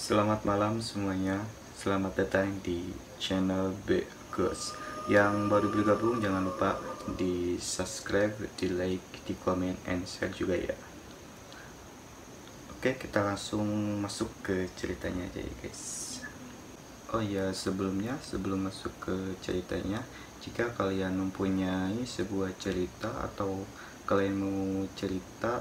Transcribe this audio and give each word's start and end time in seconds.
Selamat 0.00 0.48
malam 0.48 0.80
semuanya. 0.80 1.44
Selamat 1.76 2.16
datang 2.16 2.48
di 2.64 2.88
channel 3.20 3.76
B 3.84 4.00
Ghost. 4.32 4.72
Yang 5.12 5.52
baru 5.52 5.68
bergabung 5.68 6.24
jangan 6.24 6.40
lupa 6.40 6.80
di 7.20 7.60
subscribe, 7.60 8.32
di 8.56 8.72
like, 8.72 9.04
di 9.28 9.36
komen, 9.36 9.76
and 9.84 10.08
share 10.08 10.32
juga 10.32 10.56
ya. 10.56 10.72
Oke 12.72 12.96
kita 12.96 13.20
langsung 13.20 13.68
masuk 14.00 14.32
ke 14.40 14.72
ceritanya 14.72 15.28
aja 15.28 15.44
ya 15.44 15.52
guys. 15.60 16.24
Oh 17.12 17.20
ya 17.20 17.52
sebelumnya 17.52 18.16
sebelum 18.24 18.72
masuk 18.72 18.96
ke 19.04 19.36
ceritanya 19.44 20.00
Jika 20.40 20.72
kalian 20.80 21.12
mempunyai 21.12 22.08
sebuah 22.08 22.56
cerita 22.56 23.12
atau 23.20 23.68
kalian 24.08 24.32
mau 24.32 24.88
cerita 24.96 25.60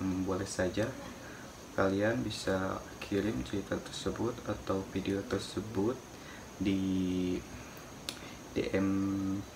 hmm, 0.00 0.24
boleh 0.24 0.48
saja 0.48 0.88
kalian 1.74 2.22
bisa 2.22 2.78
kirim 3.02 3.42
cerita 3.42 3.74
tersebut 3.74 4.34
atau 4.46 4.86
video 4.94 5.18
tersebut 5.26 5.98
di 6.62 7.34
DM 8.54 8.88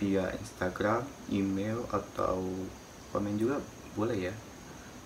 via 0.03 0.27
Instagram, 0.35 1.07
email 1.31 1.87
atau 1.95 2.43
komen 3.15 3.39
juga 3.39 3.63
boleh 3.95 4.31
ya. 4.31 4.35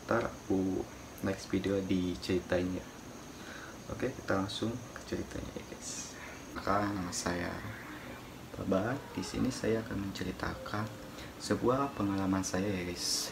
Ntar 0.08 0.32
aku 0.32 0.80
next 1.20 1.52
video 1.52 1.76
diceritain 1.84 2.72
ya. 2.72 2.84
Oke, 3.92 4.08
kita 4.08 4.40
langsung 4.40 4.72
ke 4.96 5.00
ceritanya 5.04 5.52
ya 5.52 5.64
guys. 5.68 6.16
Nama 6.56 7.12
saya 7.12 7.52
Baba. 8.56 8.96
Di 9.12 9.20
sini 9.20 9.52
saya 9.52 9.84
akan 9.84 10.08
menceritakan 10.08 10.88
sebuah 11.36 11.92
pengalaman 11.92 12.40
saya 12.40 12.72
ya 12.72 12.88
guys. 12.88 13.28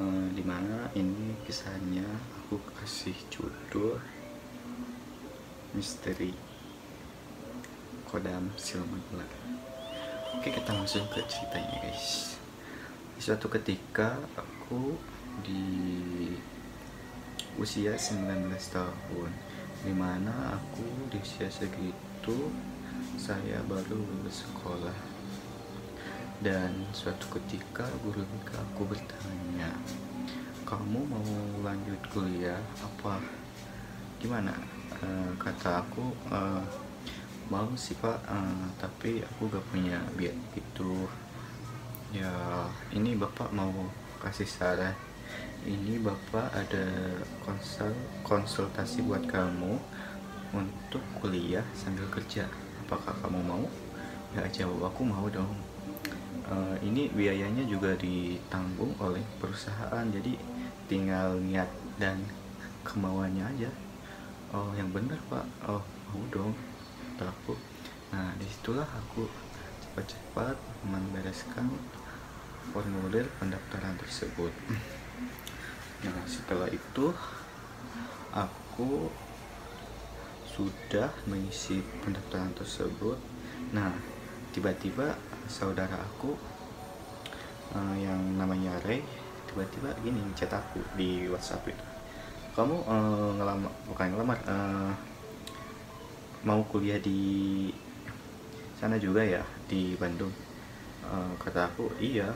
Eh, 0.00 0.26
di 0.32 0.40
mana 0.40 0.88
ini 0.96 1.36
kisahnya 1.44 2.08
aku 2.42 2.58
kasih 2.74 3.14
judul 3.30 4.02
misteri 5.78 6.34
kodam 8.10 8.50
siluman 8.58 8.98
ular. 9.14 9.30
Oke 10.34 10.50
kita 10.50 10.74
langsung 10.74 11.06
ke 11.14 11.22
ceritanya 11.30 11.78
guys. 11.86 12.34
Di 13.14 13.22
suatu 13.22 13.46
ketika 13.46 14.18
aku 14.34 14.98
di 15.46 16.34
usia 17.62 17.94
19 17.94 18.50
tahun 18.74 19.30
di 19.86 19.94
mana 19.94 20.58
aku 20.58 21.14
di 21.14 21.22
usia 21.22 21.46
segitu 21.46 22.50
saya 23.22 23.62
baru 23.70 24.02
lulus 24.02 24.42
sekolah. 24.42 24.98
Dan 26.42 26.90
suatu 26.90 27.38
ketika 27.38 27.86
guru 28.02 28.26
aku 28.50 28.82
bertanya 28.82 29.78
kamu 30.72 31.04
mau 31.04 31.28
lanjut 31.68 32.00
kuliah 32.16 32.56
apa 32.80 33.20
gimana? 34.16 34.56
Uh, 35.04 35.28
kata 35.36 35.84
aku 35.84 36.16
uh, 36.32 36.64
mau 37.52 37.68
sih 37.76 37.92
pak. 38.00 38.16
Uh, 38.24 38.72
tapi 38.80 39.20
aku 39.20 39.52
gak 39.52 39.68
punya 39.68 40.00
biaya 40.16 40.32
itu 40.56 41.04
ya 42.16 42.32
ini 42.88 43.12
bapak 43.20 43.52
mau 43.52 43.68
kasih 44.24 44.48
saran. 44.48 44.96
Ini 45.68 46.00
bapak 46.00 46.48
ada 46.56 46.88
konsul 47.44 47.92
konsultasi 48.24 49.04
buat 49.04 49.28
kamu 49.28 49.76
untuk 50.56 51.04
kuliah 51.20 51.68
sambil 51.76 52.08
kerja. 52.08 52.48
Apakah 52.88 53.12
kamu 53.20 53.44
mau? 53.44 53.64
Ya 54.32 54.48
jawab 54.48 54.88
aku 54.88 55.04
mau 55.04 55.28
dong. 55.28 55.52
Uh, 56.48 56.80
ini 56.80 57.12
biayanya 57.12 57.68
juga 57.68 57.92
ditanggung 58.00 58.96
oleh 58.96 59.20
perusahaan. 59.36 60.08
Jadi 60.08 60.51
tinggal 60.92 61.40
niat 61.40 61.72
dan 61.96 62.20
kemauannya 62.84 63.40
aja. 63.56 63.72
Oh 64.52 64.76
yang 64.76 64.92
benar 64.92 65.16
pak. 65.32 65.48
Oh 65.64 65.80
mau 66.12 66.20
dong. 66.28 66.52
Aku. 67.16 67.56
Nah 68.12 68.36
di 68.36 68.44
situlah 68.44 68.84
aku 68.84 69.24
cepat-cepat 69.80 70.58
membereskan 70.84 71.72
formulir 72.76 73.24
pendaftaran 73.40 73.96
tersebut. 73.96 74.52
Nah 76.04 76.18
setelah 76.28 76.68
itu 76.68 77.14
aku 78.36 79.08
sudah 80.52 81.08
mengisi 81.24 81.80
pendaftaran 82.04 82.52
tersebut. 82.52 83.16
Nah 83.72 83.96
tiba-tiba 84.52 85.16
saudara 85.48 85.96
aku 85.96 86.36
uh, 87.72 87.96
yang 87.96 88.36
namanya 88.36 88.76
Ray 88.84 89.21
tiba-tiba 89.52 89.92
gini 90.00 90.20
chat 90.32 90.48
aku 90.48 90.80
di 90.96 91.28
WhatsApp 91.28 91.68
itu. 91.68 91.84
Kamu 92.56 92.76
uh, 92.88 93.30
ngelamar 93.36 93.72
bukan 93.88 94.06
ngelamar 94.12 94.38
uh, 94.48 94.92
mau 96.44 96.64
kuliah 96.68 96.96
di 96.96 97.68
sana 98.80 98.96
juga 98.96 99.20
ya 99.20 99.44
di 99.68 99.92
Bandung? 100.00 100.32
Uh, 101.04 101.32
kata 101.36 101.68
aku 101.68 101.92
iya. 102.00 102.32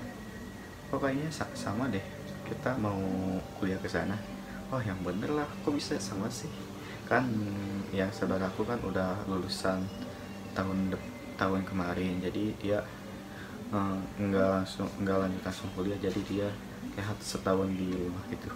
Kok 0.93 1.01
kayaknya 1.03 1.33
sama 1.33 1.89
deh 1.89 2.05
kita 2.47 2.77
mau 2.77 3.01
kuliah 3.59 3.81
ke 3.81 3.89
sana. 3.89 4.15
Oh 4.69 4.79
yang 4.85 5.01
bener 5.01 5.33
lah 5.33 5.49
kok 5.65 5.73
bisa 5.73 5.97
sama 5.97 6.29
sih? 6.29 6.53
Kan 7.09 7.27
yang 7.91 8.13
saudaraku 8.13 8.67
kan 8.69 8.79
udah 8.85 9.25
lulusan 9.25 9.83
tahun 10.53 10.93
tahun 11.37 11.65
kemarin 11.69 12.19
jadi 12.25 12.45
dia 12.57 12.79
nggak 14.17 14.49
langsung 14.63 14.89
nggak 15.03 15.17
lanjut 15.27 15.43
langsung 15.43 15.69
kuliah 15.75 15.99
jadi 15.99 16.21
dia 16.25 16.49
kayak 16.95 17.19
setahun 17.25 17.73
di 17.75 17.91
rumah 17.97 18.25
gitu. 18.31 18.51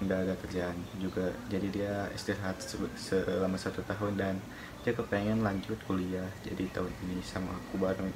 Nggak 0.00 0.18
ada 0.24 0.34
kerjaan. 0.40 0.76
Juga 0.96 1.30
jadi 1.52 1.68
dia 1.68 1.94
istirahat 2.16 2.56
selama 2.96 3.60
satu 3.60 3.84
tahun 3.84 4.16
dan 4.16 4.34
dia 4.82 4.96
kepengen 4.96 5.44
lanjut 5.44 5.76
kuliah. 5.84 6.26
Jadi 6.42 6.72
tahun 6.72 6.90
ini 7.04 7.20
sama 7.20 7.52
aku 7.52 7.76
bareng. 7.78 8.12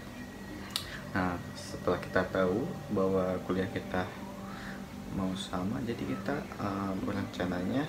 Nah 1.15 1.39
setelah 1.55 2.01
kita 2.01 2.27
tahu 2.33 2.67
bahwa 2.91 3.39
kuliah 3.47 3.69
kita 3.71 4.09
mau 5.15 5.31
sama 5.39 5.79
jadi 5.87 6.03
kita 6.11 6.35
um, 6.59 6.99
rencananya 7.07 7.87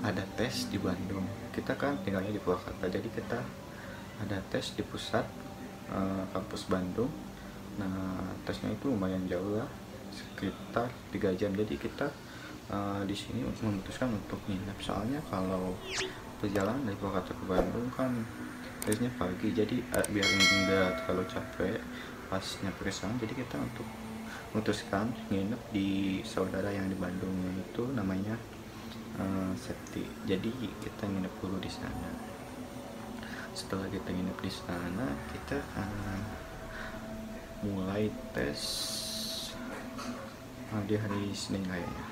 ada 0.00 0.24
tes 0.40 0.72
di 0.72 0.80
Bandung. 0.80 1.26
Kita 1.52 1.76
kan 1.76 2.00
tinggalnya 2.00 2.32
di 2.32 2.40
Purwakarta 2.40 2.88
jadi 2.88 3.08
kita 3.12 3.38
ada 4.24 4.38
tes 4.48 4.72
di 4.72 4.80
pusat 4.86 5.26
uh, 5.92 6.24
kampus 6.32 6.64
Bandung. 6.70 7.12
Nah 7.76 8.32
tesnya 8.46 8.70
itu 8.72 8.88
lumayan 8.88 9.26
jauh 9.26 9.58
lah 9.58 9.83
sekitar 10.14 10.88
tiga 11.10 11.34
jam. 11.34 11.50
Jadi 11.50 11.74
kita 11.74 12.06
uh, 12.70 13.02
di 13.02 13.12
sini 13.12 13.42
memutuskan 13.42 14.14
untuk 14.14 14.38
nginep. 14.46 14.78
Soalnya 14.78 15.18
kalau 15.26 15.74
perjalanan 16.38 16.86
dari 16.86 16.96
Purwakarta 16.96 17.34
ke 17.34 17.44
Bandung 17.44 17.90
kan 17.92 18.14
biasanya 18.86 19.10
pagi. 19.18 19.50
Jadi 19.50 19.82
uh, 19.90 20.06
biar 20.08 20.28
enggak 20.30 20.90
terlalu 21.02 21.24
capek 21.26 21.78
pas 22.30 22.44
nyampe 22.62 22.90
sana. 22.94 23.14
Jadi 23.18 23.34
kita 23.34 23.56
untuk 23.58 23.88
memutuskan 24.54 25.10
nginep 25.34 25.62
di 25.74 26.22
saudara 26.22 26.70
yang 26.70 26.86
di 26.86 26.94
Bandung 26.94 27.34
itu 27.58 27.90
namanya 27.90 28.38
uh, 29.18 29.50
Septi. 29.58 30.06
Jadi 30.24 30.50
kita 30.78 31.10
nginep 31.10 31.34
dulu 31.42 31.58
di 31.58 31.70
sana. 31.70 32.10
Setelah 33.54 33.86
kita 33.90 34.10
nginep 34.10 34.38
di 34.42 34.50
sana 34.50 35.06
kita 35.30 35.58
uh, 35.78 36.22
mulai 37.64 38.12
tes 38.34 38.60
uh, 40.74 40.82
di 40.90 40.98
hari 40.98 41.30
Senin 41.30 41.62
kayaknya 41.62 42.04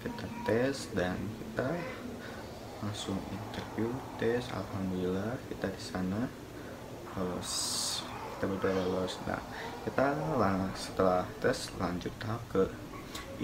kita 0.00 0.26
tes 0.48 0.88
dan 0.96 1.20
kita 1.36 1.76
langsung 2.80 3.20
interview 3.28 3.92
tes 4.16 4.48
alhamdulillah 4.48 5.36
kita 5.52 5.68
di 5.68 5.82
sana. 5.82 6.24
Lolos. 7.20 7.52
Kita 8.08 8.48
berdua 8.48 8.72
lolos. 8.72 9.20
Nah 9.28 9.42
kita 9.84 10.16
lang 10.40 10.72
setelah 10.72 11.28
tes 11.44 11.68
lanjut 11.76 12.14
tahap 12.16 12.40
ke 12.48 12.62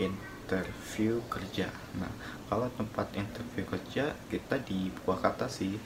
interview 0.01 1.21
kerja. 1.29 1.69
Nah 2.01 2.09
kalau 2.49 2.73
tempat 2.73 3.13
interview 3.13 3.69
kerja 3.69 4.17
kita 4.33 4.57
di 4.65 4.89
Purwakarta 4.89 5.45
sih. 5.53 5.77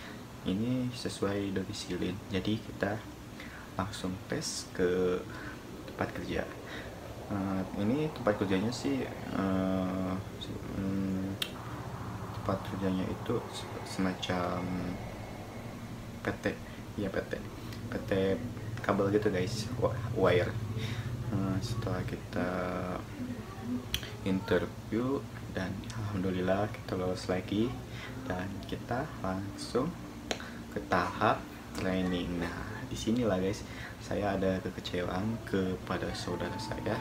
Ini 0.40 0.88
sesuai 0.96 1.52
domisilin 1.52 2.16
jadi 2.32 2.56
kita 2.56 2.96
langsung 3.76 4.16
tes 4.25 4.64
ke 4.73 5.20
tempat 5.84 6.16
kerja 6.16 6.49
uh, 7.30 7.62
ini 7.78 8.10
tempat 8.12 8.34
kerjanya 8.36 8.70
sih 8.74 9.06
uh, 9.34 10.14
hmm, 10.76 11.38
tempat 12.40 12.58
kerjanya 12.70 13.06
itu 13.06 13.38
semacam 13.86 14.60
PT 16.20 16.44
ya 17.00 17.08
PT 17.08 17.32
PT 17.90 18.10
kabel 18.80 19.12
gitu 19.12 19.28
guys 19.30 19.68
wire. 20.16 20.50
Uh, 21.30 21.56
setelah 21.62 22.02
kita 22.10 22.48
interview 24.26 25.22
dan 25.54 25.70
alhamdulillah 25.94 26.66
kita 26.70 26.98
lolos 26.98 27.30
lagi 27.30 27.70
dan 28.26 28.46
kita 28.66 29.06
langsung 29.22 29.90
ke 30.74 30.82
tahap 30.90 31.42
training. 31.78 32.42
Nah 32.42 32.82
di 32.90 32.98
sinilah 32.98 33.38
guys 33.38 33.62
saya 34.00 34.32
ada 34.37 34.56
kekecewaan 34.64 35.37
kepada 35.44 36.08
saudara 36.17 36.56
saya. 36.56 36.97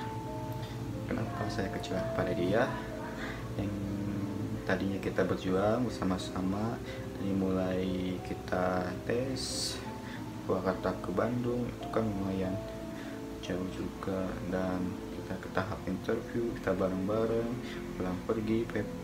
Kenapa 1.08 1.48
saya 1.48 1.72
kecewa 1.72 2.04
pada 2.14 2.36
dia? 2.36 2.68
Yang 3.56 3.72
tadinya 4.68 5.00
kita 5.00 5.24
berjuang 5.24 5.88
bersama-sama 5.88 6.76
dari 7.18 7.34
mulai 7.34 7.88
kita 8.28 8.86
tes 9.08 9.76
Purwakarta 10.44 10.94
ke 11.00 11.10
Bandung 11.16 11.66
itu 11.66 11.88
kan 11.90 12.04
lumayan 12.04 12.54
jauh 13.40 13.70
juga. 13.72 14.28
Dan 14.52 14.92
kita 15.16 15.34
ke 15.40 15.50
tahap 15.56 15.80
interview 15.88 16.52
kita 16.60 16.76
bareng-bareng 16.76 17.50
pulang 17.96 18.20
pergi 18.28 18.68
PP 18.68 19.02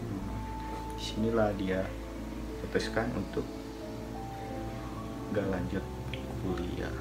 di 0.00 1.02
sinilah 1.02 1.52
dia 1.60 1.84
putuskan 2.64 3.10
untuk 3.14 3.44
gak 5.30 5.46
lanjut 5.50 5.99
kuliah. 6.40 6.96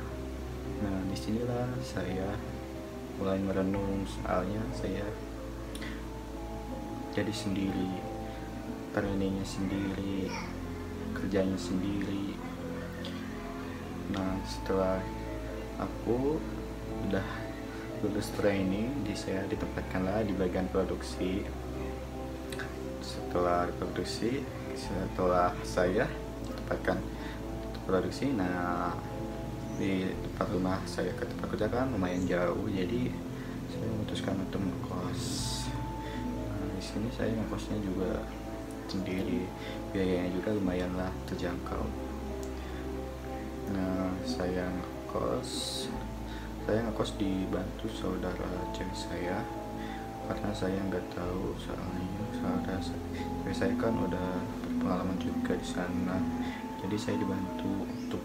Nah 0.84 1.00
di 1.08 1.16
sinilah 1.16 1.68
saya 1.84 2.36
mulai 3.20 3.40
merenung 3.40 4.08
soalnya 4.08 4.64
saya 4.72 5.04
jadi 7.12 7.34
sendiri 7.36 8.00
trainingnya 8.96 9.44
sendiri 9.44 10.32
kerjanya 11.14 11.60
sendiri. 11.60 12.36
Nah 14.16 14.40
setelah 14.48 15.04
aku 15.78 16.40
udah 17.08 17.28
lulus 18.00 18.32
training 18.40 19.04
di 19.04 19.12
saya 19.16 19.44
ditempatkanlah 19.52 20.24
di 20.24 20.34
bagian 20.36 20.72
produksi. 20.72 21.44
Setelah 23.04 23.68
produksi 23.76 24.42
setelah 24.80 25.52
saya 25.68 26.08
ditempatkan 26.48 26.98
di 27.04 27.19
produksi. 27.90 28.30
Nah 28.38 28.94
di 29.82 30.06
tempat 30.06 30.48
rumah 30.54 30.78
saya 30.86 31.10
ke 31.18 31.26
tempat 31.26 31.48
kerja 31.56 31.68
kan 31.72 31.90
lumayan 31.90 32.28
jauh 32.30 32.68
jadi 32.70 33.10
saya 33.72 33.86
memutuskan 33.96 34.36
untuk 34.38 34.60
ngekos. 34.60 35.24
Nah, 36.52 36.70
di 36.76 36.84
sini 36.84 37.10
saya 37.16 37.32
ngekosnya 37.34 37.78
juga 37.82 38.22
sendiri. 38.86 39.50
Biayanya 39.90 40.30
juga 40.36 40.54
lumayan 40.54 40.94
lah 40.94 41.10
terjangkau. 41.26 41.86
Nah 43.74 44.14
saya 44.28 44.70
ngekos. 44.70 45.50
Saya 46.68 46.86
ngekos 46.86 47.18
dibantu 47.18 47.90
saudara 47.90 48.46
cewek 48.78 48.94
saya 48.94 49.42
karena 50.30 50.54
saya 50.54 50.78
nggak 50.86 51.08
tahu 51.18 51.58
soalnya. 51.58 52.22
Saudara 52.38 52.78
cewek 52.84 53.56
saya 53.56 53.74
kan 53.80 53.96
udah 53.96 54.30
berpengalaman 54.62 55.18
juga 55.18 55.58
di 55.58 55.66
sana 55.66 56.20
jadi 56.80 56.96
saya 56.96 57.16
dibantu 57.20 57.86
untuk 57.86 58.24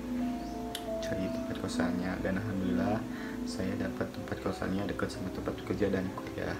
cari 1.05 1.27
tempat 1.29 1.57
kosannya. 1.61 2.13
Dan 2.25 2.41
alhamdulillah 2.41 2.99
saya 3.45 3.75
dapat 3.77 4.09
tempat 4.15 4.37
kosannya 4.41 4.89
dekat 4.89 5.11
sama 5.13 5.29
tempat 5.35 5.55
kerja 5.67 5.91
dan 5.91 6.07
kuliah. 6.17 6.57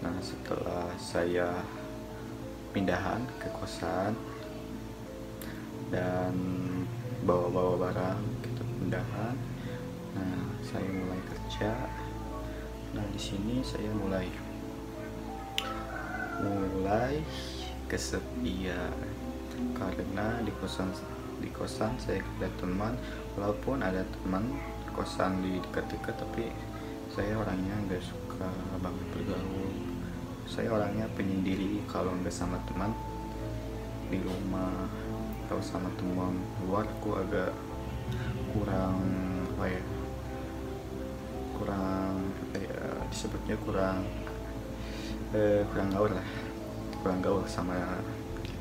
Nah 0.00 0.16
setelah 0.22 0.88
saya 0.96 1.48
pindahan 2.72 3.22
ke 3.38 3.48
kosan 3.60 4.16
dan 5.92 6.34
bawa-bawa 7.22 7.88
barang 7.88 8.20
kita 8.42 8.62
pindahan 8.66 9.36
nah 10.16 10.42
saya 10.64 10.88
mulai 10.88 11.20
kerja. 11.28 11.72
Nah 12.94 13.04
di 13.10 13.20
sini 13.20 13.60
saya 13.62 13.90
mulai 13.94 14.26
mulai 16.44 17.22
kesepian 17.86 19.23
karena 19.76 20.40
di 20.42 20.52
kosan 20.62 20.88
di 21.42 21.50
kosan 21.50 21.92
saya 21.98 22.22
ada 22.38 22.48
teman 22.56 22.94
walaupun 23.36 23.82
ada 23.82 24.06
teman 24.06 24.54
kosan 24.94 25.42
di 25.42 25.58
dekat-dekat 25.58 26.14
tapi 26.14 26.48
saya 27.14 27.38
orangnya 27.38 27.78
nggak 27.86 28.02
suka 28.02 28.50
banget 28.82 29.06
bergaul. 29.14 29.70
Saya 30.50 30.66
orangnya 30.74 31.06
penyendiri 31.14 31.78
kalau 31.86 32.10
nggak 32.10 32.34
sama 32.34 32.58
teman 32.66 32.90
di 34.10 34.18
rumah. 34.18 34.90
Atau 35.46 35.62
sama 35.62 35.94
teman 35.94 36.34
luar 36.66 36.88
aku 36.88 37.14
agak 37.14 37.54
kurang 38.50 38.98
apa 39.54 39.66
ya 39.70 39.82
kurang 41.54 42.12
apa 42.48 42.56
ya 42.58 42.78
disebutnya 43.12 43.56
kurang 43.62 44.02
eh, 45.38 45.62
kurang 45.70 45.88
gaul 45.94 46.10
lah. 46.10 46.28
Kurang 46.98 47.22
gaul 47.22 47.46
sama 47.46 47.78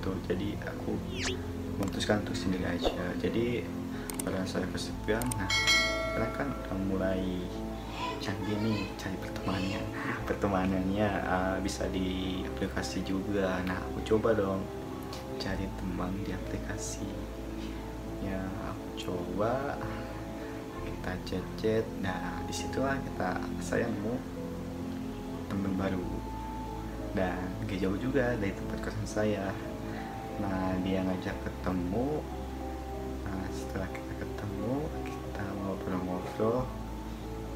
gitu. 0.03 0.11
Jadi 0.27 0.59
aku 0.67 0.91
memutuskan 1.79 2.19
untuk 2.27 2.35
sendiri 2.35 2.67
aja. 2.67 2.91
Jadi 3.23 3.63
pada 4.27 4.43
saya 4.43 4.67
kesepian 4.67 5.23
nah 5.39 5.47
karena 6.13 6.29
kan 6.35 6.47
udah 6.51 6.77
mulai 6.91 7.23
canggih 8.19 8.59
nih 8.59 8.91
cari 8.99 9.15
pertemanan. 9.23 9.83
Pertemanannya 10.27 11.09
uh, 11.23 11.57
bisa 11.63 11.87
di 11.87 12.43
aplikasi 12.43 13.07
juga. 13.07 13.63
Nah 13.63 13.79
aku 13.79 14.03
coba 14.03 14.35
dong 14.35 14.59
cari 15.39 15.63
teman 15.79 16.11
di 16.27 16.35
aplikasi. 16.35 17.07
Ya 18.19 18.43
aku 18.67 18.87
coba 19.07 19.79
kita 20.83 21.11
chat-chat. 21.23 21.85
Nah 22.03 22.43
di 22.43 22.51
situlah 22.51 22.99
kita 23.07 23.39
saya 23.63 23.87
mau 24.03 24.19
teman 25.47 25.79
baru. 25.79 26.03
Dan 27.13 27.37
gak 27.69 27.77
jauh 27.77 27.93
juga 28.01 28.33
dari 28.41 28.57
tempat 28.57 28.89
kosan 28.89 29.05
saya 29.05 29.53
nah 30.43 30.75
dia 30.83 30.99
ngajak 31.03 31.35
ketemu. 31.47 32.19
Nah 33.23 33.45
setelah 33.55 33.87
kita 33.89 34.13
ketemu 34.19 34.73
kita 35.07 35.43
ngobrol-ngobrol. 35.63 36.67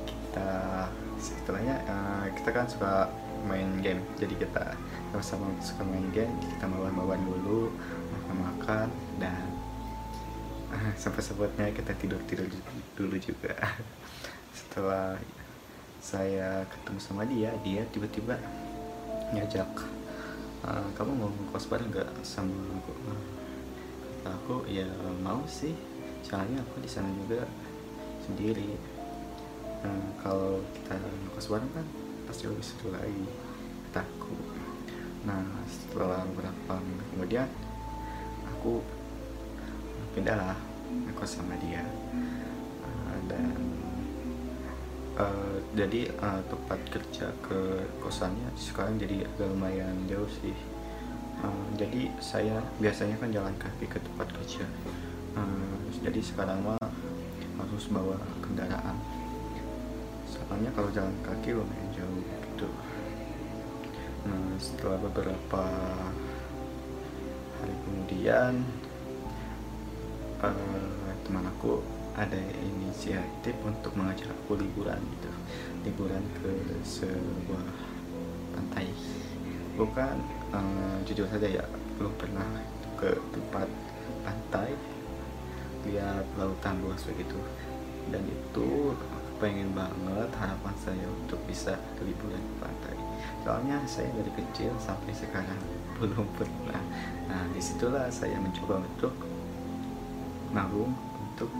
Kita 0.08 0.88
setelahnya 1.20 1.76
uh, 1.90 2.26
kita 2.32 2.50
kan 2.56 2.66
suka 2.70 3.12
main 3.46 3.68
game. 3.84 4.02
Jadi 4.16 4.40
kita 4.40 4.74
sama-sama 5.12 5.52
suka 5.64 5.84
main 5.84 6.08
game 6.16 6.32
kita 6.44 6.66
mawan-mawan 6.68 7.20
dulu 7.24 7.72
makan-makan 8.16 8.88
dan 9.20 9.44
uh, 10.72 10.92
sempat-sempatnya 10.96 11.74
kita 11.76 11.92
tidur-tidur 12.00 12.48
dulu 12.96 13.16
juga. 13.20 13.56
Setelah 14.58 15.20
saya 16.00 16.64
ketemu 16.72 17.00
sama 17.04 17.28
dia 17.28 17.52
dia 17.68 17.84
tiba-tiba 17.92 18.40
ngajak 19.36 19.97
uh, 20.68 20.88
kamu 20.94 21.12
mau 21.16 21.32
kos 21.56 21.72
bareng 21.72 21.90
nggak 21.90 22.12
sama 22.28 22.52
aku? 22.76 22.92
Kata 24.20 24.30
aku 24.36 24.56
ya 24.68 24.88
mau 25.24 25.42
sih. 25.48 25.74
Soalnya 26.28 26.60
aku 26.60 26.84
di 26.84 26.90
sana 26.92 27.08
juga 27.24 27.48
sendiri. 28.28 28.76
Nah, 29.88 30.04
kalau 30.20 30.60
kita 30.76 31.00
kos 31.32 31.48
bareng 31.48 31.72
kan 31.72 31.88
pasti 32.28 32.52
lebih 32.52 32.66
seru 32.66 32.92
lagi. 32.92 33.28
Kata 33.90 34.04
nah 35.26 35.44
setelah 35.68 36.24
beberapa 36.32 36.80
minggu 36.80 37.04
kemudian 37.12 37.50
aku 38.48 38.80
pindah 40.16 40.36
lah 40.36 40.60
kos 41.16 41.40
sama 41.40 41.56
dia. 41.64 41.84
Uh, 42.84 43.18
dan 43.32 43.56
uh, 45.18 45.58
jadi 45.74 46.14
uh, 46.22 46.42
tempat 46.48 46.80
kerja 46.94 47.28
ke 47.44 47.60
kosannya 48.02 48.50
sekarang 48.56 49.02
jadi 49.02 49.26
agak 49.26 49.48
lumayan 49.52 49.98
jauh 50.06 50.30
sih. 50.42 50.56
Uh, 51.42 51.68
jadi 51.78 52.10
saya 52.18 52.58
biasanya 52.82 53.18
kan 53.22 53.30
jalan 53.30 53.54
kaki 53.62 53.86
ke 53.86 54.00
tempat 54.02 54.28
kerja. 54.42 54.66
Uh, 55.38 55.78
jadi 56.02 56.20
sekarang 56.22 56.62
mah 56.66 56.82
harus 57.58 57.86
bawa 57.90 58.18
kendaraan. 58.42 58.98
Soalnya 60.30 60.70
kalau 60.74 60.90
jalan 60.94 61.14
kaki 61.26 61.54
lumayan 61.54 61.90
jauh 61.94 62.22
gitu. 62.26 62.70
Nah 64.26 64.58
setelah 64.58 64.98
beberapa 65.02 65.64
hari 67.58 67.76
kemudian 67.86 68.66
uh, 70.42 71.12
teman 71.26 71.46
aku 71.54 71.97
ada 72.18 72.42
inisiatif 72.66 73.54
untuk 73.62 73.94
mengajak 73.94 74.34
aku 74.34 74.58
liburan 74.58 74.98
gitu. 74.98 75.32
Liburan 75.86 76.24
ke 76.42 76.50
sebuah 76.82 77.66
pantai. 78.58 78.90
Bukan 79.78 80.16
uh, 80.50 80.98
jujur 81.06 81.30
saja 81.30 81.46
ya 81.46 81.64
belum 82.02 82.14
pernah 82.18 82.50
ke 82.98 83.14
tempat 83.30 83.70
pantai 84.26 84.74
lihat 85.86 86.26
lautan 86.42 86.82
luas 86.82 87.06
begitu. 87.06 87.38
Dan 88.10 88.26
itu 88.26 88.98
pengen 89.38 89.70
banget 89.78 90.34
harapan 90.42 90.76
saya 90.82 91.06
untuk 91.06 91.38
bisa 91.46 91.78
liburan 92.02 92.42
ke 92.42 92.56
pantai. 92.58 92.98
Soalnya 93.46 93.78
saya 93.86 94.10
dari 94.18 94.34
kecil 94.34 94.74
sampai 94.82 95.14
sekarang 95.14 95.62
belum 96.02 96.26
pernah. 96.34 96.82
Nah 97.30 97.46
di 97.54 97.62
situlah 97.62 98.10
saya 98.10 98.42
mencoba 98.42 98.82
untuk 98.82 99.14
nabung 100.50 100.98
untuk 101.22 101.54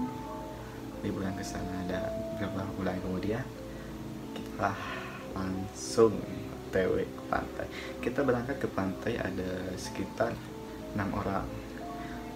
liburan 1.06 1.34
ke 1.38 1.46
sana 1.46 1.86
dan 1.86 2.10
beberapa 2.38 2.72
bulan 2.78 2.98
kemudian 3.02 3.46
kita 4.34 4.72
langsung 5.38 6.14
TW 6.70 7.06
ke 7.06 7.24
pantai. 7.32 7.68
Kita 8.04 8.22
berangkat 8.26 8.58
ke 8.60 8.68
pantai 8.70 9.14
ada 9.18 9.74
sekitar 9.80 10.34
enam 10.98 11.10
orang. 11.16 11.48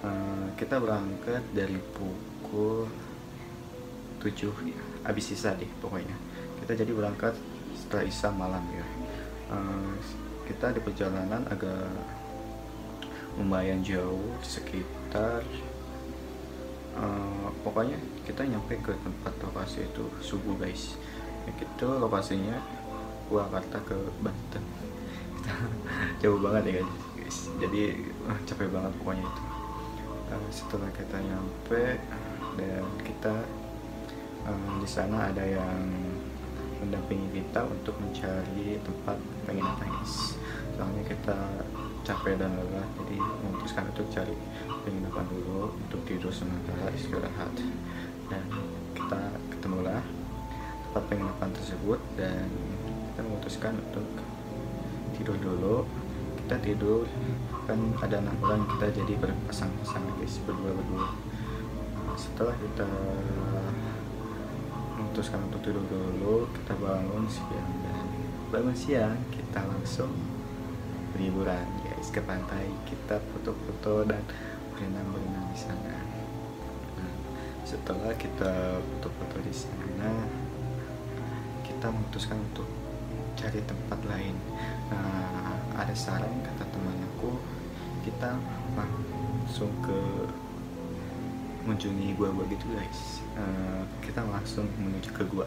Uh, 0.02 0.50
kita 0.58 0.82
berangkat 0.82 1.46
dari 1.54 1.78
pukul 1.94 2.90
7 4.22 4.50
ya, 4.66 4.82
habis 5.06 5.30
sisa 5.30 5.54
deh 5.54 5.70
pokoknya. 5.82 6.14
Kita 6.62 6.74
jadi 6.78 6.92
berangkat 6.94 7.38
setelah 7.78 8.06
isa 8.06 8.28
malam 8.34 8.64
ya. 8.74 8.86
Uh, 9.52 9.94
kita 10.50 10.74
di 10.74 10.82
perjalanan 10.82 11.46
agak 11.50 11.90
lumayan 13.38 13.80
jauh 13.86 14.36
sekitar 14.44 15.46
uh, 16.98 17.48
pokoknya 17.64 17.98
kita 18.28 18.44
nyampe 18.48 18.80
ke 18.80 18.94
tempat 19.04 19.34
lokasi 19.44 19.88
itu 19.88 20.04
subuh 20.20 20.56
guys. 20.58 20.98
Ya, 21.48 21.52
itu 21.58 21.88
lokasinya 21.88 22.62
Purwakarta 23.28 23.80
ke 23.88 23.98
Banten. 24.20 24.64
Jauh 26.22 26.40
banget 26.40 26.64
ya 26.68 26.74
guys. 26.84 27.38
Jadi 27.60 28.12
uh, 28.28 28.40
capek 28.44 28.70
banget 28.72 28.92
pokoknya 29.00 29.26
itu. 29.26 29.44
Uh, 30.32 30.48
setelah 30.52 30.90
kita 30.96 31.18
nyampe 31.20 32.00
dan 32.60 32.86
kita 33.04 33.36
uh, 34.48 34.72
di 34.80 34.88
sana 34.88 35.32
ada 35.32 35.44
yang 35.44 35.88
mendampingi 36.82 37.30
kita 37.40 37.62
untuk 37.70 37.94
mencari 38.02 38.82
tempat 38.82 39.18
penginapan 39.46 39.88
guys. 39.92 40.36
Soalnya 40.76 41.04
kita 41.06 41.38
capek 42.02 42.34
dan 42.38 42.50
lelah 42.58 42.88
jadi 42.98 43.18
memutuskan 43.46 43.86
untuk 43.94 44.08
cari 44.10 44.34
penginapan 44.82 45.26
dulu 45.30 45.70
untuk 45.78 46.02
tidur 46.10 46.34
sementara 46.34 46.90
istirahat. 46.98 47.54
Dan 48.32 48.46
kita 48.98 49.22
ketemulah 49.54 50.02
tempat 50.90 51.04
penginapan 51.12 51.50
tersebut 51.54 52.00
dan 52.18 52.48
kita 53.12 53.22
memutuskan 53.22 53.74
untuk 53.78 54.08
tidur 55.18 55.38
dulu. 55.38 55.76
Kita 56.42 56.56
tidur 56.60 57.08
kan 57.64 57.80
ada 58.04 58.20
enam 58.20 58.36
orang 58.44 58.68
kita 58.76 58.92
jadi 58.92 59.14
berpasang-pasang 59.22 60.04
guys 60.20 60.36
berdua 60.44 60.76
berdua 60.76 61.08
nah, 62.04 62.18
setelah 62.20 62.52
kita 62.60 62.84
memutuskan 65.00 65.40
untuk 65.48 65.64
tidur 65.64 65.86
dulu 65.88 66.50
kita 66.60 66.74
bangun 66.76 67.24
siang. 67.30 67.72
Dan 67.86 68.06
bangun 68.52 68.76
siang 68.76 69.16
kita 69.32 69.64
langsung 69.64 70.12
liburan 71.16 71.81
guys 72.02 72.18
ke 72.18 72.22
pantai 72.26 72.66
kita 72.90 73.22
foto-foto 73.30 74.10
dan 74.10 74.26
berenang-berenang 74.74 75.54
di 75.54 75.60
sana. 75.62 76.02
Nah, 76.98 77.14
setelah 77.62 78.10
kita 78.18 78.82
foto-foto 78.82 79.38
di 79.46 79.54
sana 79.54 80.10
kita 81.62 81.94
memutuskan 81.94 82.42
untuk 82.42 82.66
cari 83.38 83.62
tempat 83.70 84.02
lain. 84.10 84.34
Nah, 84.90 85.54
ada 85.78 85.94
saran 85.94 86.42
kata 86.42 86.66
teman 86.74 86.98
aku 87.14 87.38
kita 88.02 88.34
langsung 88.74 89.70
ke 89.86 90.02
mengunjungi 91.70 92.18
gua-gua 92.18 92.50
gitu 92.50 92.66
guys. 92.74 93.22
Uh, 93.38 93.86
kita 94.02 94.26
langsung 94.26 94.66
menuju 94.82 95.14
ke 95.14 95.22
gua 95.30 95.46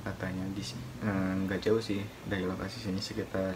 katanya 0.00 0.44
di 0.56 0.64
eh, 1.04 1.32
nggak 1.44 1.60
uh, 1.60 1.64
jauh 1.64 1.82
sih 1.82 2.00
dari 2.24 2.48
lokasi 2.48 2.88
sini 2.88 3.00
sekitar 3.00 3.52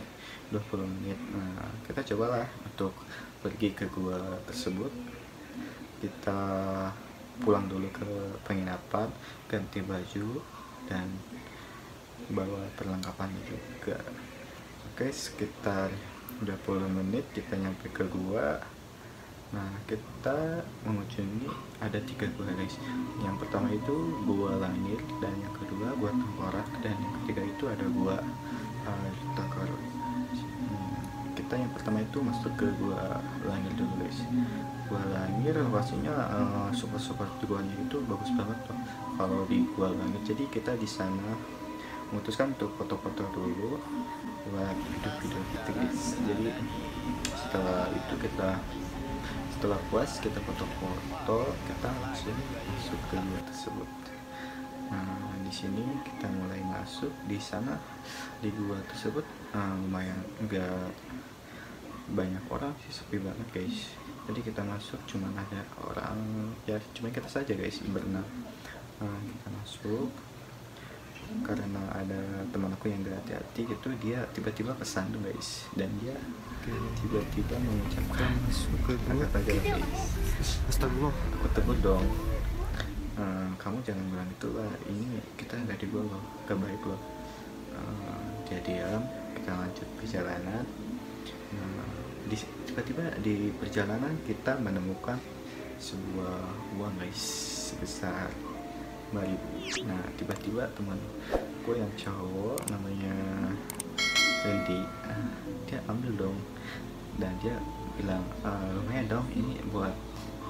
20 0.53 0.85
menit. 0.85 1.19
Nah 1.33 1.71
kita 1.89 2.05
cobalah 2.15 2.45
untuk 2.65 2.93
pergi 3.41 3.73
ke 3.73 3.89
gua 3.89 4.21
tersebut. 4.45 4.93
Kita 6.05 6.41
pulang 7.41 7.67
dulu 7.67 7.89
ke 7.91 8.09
penginapan 8.45 9.09
ganti 9.49 9.81
baju 9.81 10.39
dan 10.87 11.09
bawa 12.29 12.69
perlengkapan 12.77 13.33
juga. 13.49 13.99
Oke 14.93 15.11
sekitar 15.11 15.89
20 16.45 16.51
menit 16.93 17.25
kita 17.33 17.57
nyampe 17.57 17.89
ke 17.89 18.05
gua 18.13 18.74
Nah, 19.55 19.71
kita 19.87 20.67
mengunjungi 20.83 21.47
ada 21.79 21.99
tiga 22.03 22.27
gua 22.35 22.51
guys. 22.59 22.75
Yang 23.23 23.47
pertama 23.47 23.71
itu 23.71 23.95
gua 24.27 24.59
langit 24.59 24.99
dan 25.23 25.31
yang 25.39 25.55
kedua 25.55 25.95
gua 25.95 26.11
tengkorak 26.11 26.69
dan 26.83 26.99
yang 26.99 27.13
ketiga 27.23 27.43
itu 27.47 27.65
ada 27.71 27.87
gua 27.95 28.19
uh, 28.83 29.11
takaro. 29.39 29.79
Hmm, 29.79 30.99
kita 31.39 31.55
yang 31.55 31.71
pertama 31.71 32.03
itu 32.03 32.19
masuk 32.19 32.51
ke 32.59 32.67
gua 32.83 33.23
langit 33.47 33.79
dulu 33.79 33.95
guys. 34.03 34.19
Gua 34.91 35.03
langit 35.15 35.55
lokasinya 35.55 36.15
uh, 36.35 36.71
super 36.75 36.99
super 36.99 37.31
guanya 37.47 37.79
itu 37.79 38.03
bagus 38.11 38.35
banget 38.35 38.59
loh. 38.67 38.79
Kalau 39.15 39.47
di 39.47 39.63
gua 39.79 39.95
langit, 39.95 40.35
jadi 40.35 40.51
kita 40.51 40.75
di 40.75 40.89
sana 40.91 41.31
memutuskan 42.11 42.59
untuk 42.59 42.75
foto-foto 42.75 43.23
dulu 43.33 43.79
buat 44.51 44.77
video-video 44.77 45.41
gitu 45.55 45.71
guys. 45.79 46.01
Jadi 46.27 46.49
setelah 47.39 47.87
itu 47.95 48.15
kita 48.19 48.59
setelah 49.65 49.81
puas 49.89 50.21
kita 50.21 50.37
foto-foto 50.45 51.57
kita 51.65 51.89
langsung 52.05 52.37
masuk 52.69 53.01
ke 53.09 53.17
gua 53.17 53.41
tersebut. 53.49 53.91
Nah 54.93 55.41
di 55.41 55.49
sini 55.49 55.81
kita 56.05 56.29
mulai 56.37 56.61
masuk. 56.69 57.09
Di 57.25 57.41
sana 57.41 57.73
di 58.45 58.53
gua 58.53 58.77
tersebut 58.93 59.25
uh, 59.57 59.73
lumayan 59.81 60.21
enggak 60.37 60.69
banyak 62.13 62.45
orang 62.53 62.77
sih 62.85 62.93
sepi 62.93 63.17
banget 63.17 63.49
guys. 63.57 63.97
Jadi 64.29 64.45
kita 64.45 64.61
masuk 64.69 65.01
cuma 65.09 65.33
ada 65.33 65.65
orang. 65.81 66.21
Ya 66.69 66.77
cuma 66.93 67.09
kita 67.09 67.33
saja 67.33 67.57
guys 67.57 67.81
berenang. 67.89 68.29
Nah, 69.01 69.17
kita 69.17 69.49
masuk 69.49 70.13
karena 71.45 71.83
ada 71.93 72.21
teman 72.51 72.73
aku 72.73 72.89
yang 72.89 73.05
gak 73.05 73.21
hati-hati 73.25 73.69
gitu 73.69 73.89
dia 74.01 74.25
tiba-tiba 74.33 74.73
kesandung 74.79 75.25
guys. 75.25 75.69
Dan 75.77 75.93
dia 76.01 76.17
tiba-tiba 77.01 77.57
mengucapkan 77.61 78.31
masuk 78.49 78.73
ke 78.89 78.93
kata-kata 79.05 79.39
guys. 79.45 80.09
Astagfirullah. 80.71 81.15
Aku 81.41 81.47
tegur 81.53 81.79
dong. 81.85 82.07
Ehm, 83.15 83.55
kamu 83.61 83.79
jangan 83.87 84.05
bilang 84.11 84.31
itu 84.33 84.49
lah 84.59 84.73
ini 84.91 85.23
kita 85.39 85.55
nggak 85.55 85.79
di 85.79 85.87
loh 85.93 86.25
gak 86.49 86.59
baik 86.59 86.83
loh. 86.83 87.01
Ehm, 87.77 88.25
dia 88.49 88.59
diam. 88.65 89.03
Kita 89.35 89.51
lanjut 89.55 89.89
perjalanan. 90.01 90.65
Nah, 91.55 91.87
tiba-tiba 92.67 93.05
di 93.23 93.53
perjalanan 93.61 94.15
kita 94.27 94.59
menemukan 94.59 95.21
sebuah 95.79 96.39
uang 96.81 96.95
guys 96.97 97.21
sebesar 97.71 98.33
ribu 99.13 99.49
nah 99.85 100.03
tiba-tiba 100.17 100.69
teman 100.79 100.99
gue 101.65 101.77
yang 101.81 101.93
cowok 101.97 102.61
namanya 102.69 103.17
Randy 104.45 104.85
uh, 105.09 105.33
dia 105.65 105.81
ambil 105.89 106.13
dong. 106.21 106.39
Dan 107.17 107.33
dia 107.41 107.57
bilang 107.97 108.21
uh, 108.45 108.69
lumayan 108.77 109.09
dong 109.09 109.27
ini 109.33 109.57
buat 109.73 109.97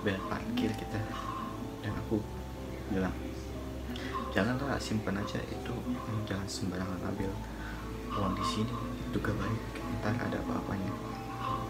bayar 0.02 0.18
parkir 0.26 0.75
kita. 0.75 0.99
Dan 1.78 1.94
aku 1.94 2.18
bilang 2.90 3.14
janganlah 4.34 4.82
simpan 4.82 5.14
aja 5.14 5.38
itu 5.46 5.75
jangan 6.26 6.49
sembarangan 6.50 6.99
ambil 7.06 7.30
uang 8.18 8.34
di 8.34 8.44
sini 8.46 8.75
itu 9.11 9.18
gak 9.23 9.38
baik 9.38 9.62
ntar 10.02 10.14
ada 10.18 10.37
apa-apanya. 10.42 10.90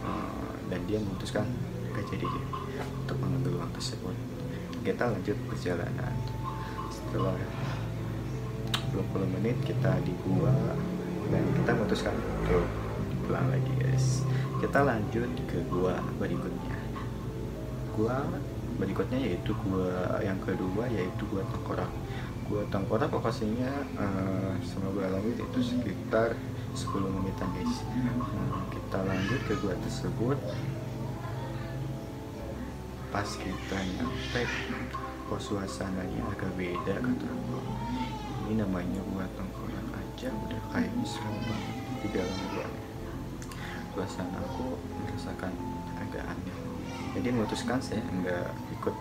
Uh, 0.01 0.53
dan 0.73 0.81
dia 0.89 0.97
memutuskan 1.05 1.45
gak 1.93 2.09
jadi 2.09 2.25
untuk 2.81 3.21
mengambil 3.21 3.61
uang 3.61 3.71
tersebut. 3.77 4.17
Kita 4.81 5.13
lanjut 5.13 5.37
perjalanan 5.45 6.17
setelah 7.15 7.39
20 8.91 9.35
menit 9.39 9.55
kita 9.63 10.03
di 10.03 10.11
gua 10.27 10.51
dan 11.31 11.47
kita 11.63 11.71
memutuskan 11.79 12.11
untuk 12.11 12.67
pulang 13.23 13.47
lagi 13.55 13.71
guys. 13.79 14.27
Kita 14.59 14.83
lanjut 14.83 15.31
ke 15.47 15.63
gua 15.71 15.95
berikutnya. 16.19 16.75
Gua 17.95 18.19
berikutnya 18.83 19.31
yaitu 19.31 19.55
gua 19.63 20.19
yang 20.27 20.43
kedua 20.43 20.91
yaitu 20.91 21.23
gua 21.31 21.47
tengkorak. 21.55 21.87
Gua 22.51 22.67
tengkorak 22.75 23.15
lokasinya 23.15 23.71
uh, 23.95 24.59
sama 24.67 24.91
gua 24.91 25.07
langit 25.15 25.39
itu 25.39 25.59
sekitar 25.63 26.35
10 26.75 27.15
menitan 27.15 27.47
guys. 27.55 27.87
Nah, 27.95 28.67
kita 28.75 28.99
lanjut 29.07 29.41
ke 29.47 29.55
gua 29.63 29.79
tersebut. 29.87 30.39
Pas 33.15 33.31
kita 33.39 33.79
nyampe 34.03 34.43
kok 35.35 35.51
suasananya 35.51 36.23
agak 36.31 36.55
beda 36.55 36.95
kata 37.03 37.27
aku. 37.27 37.59
Ini 38.47 38.63
namanya 38.63 39.03
buat 39.11 39.27
tengkorak 39.35 39.83
aja 39.91 40.31
udah 40.31 40.63
kayak 40.71 40.95
serem 41.03 41.35
banget 41.43 41.77
di 41.99 42.09
dalam 42.15 42.39
gua 42.55 42.67
suasana 43.91 44.39
aku 44.39 44.79
merasakan 45.03 45.51
agak 45.99 46.23
aneh. 46.23 46.59
Jadi 47.19 47.35
memutuskan 47.35 47.83
saya 47.83 47.99
enggak 48.15 48.47
ikut 48.79 48.95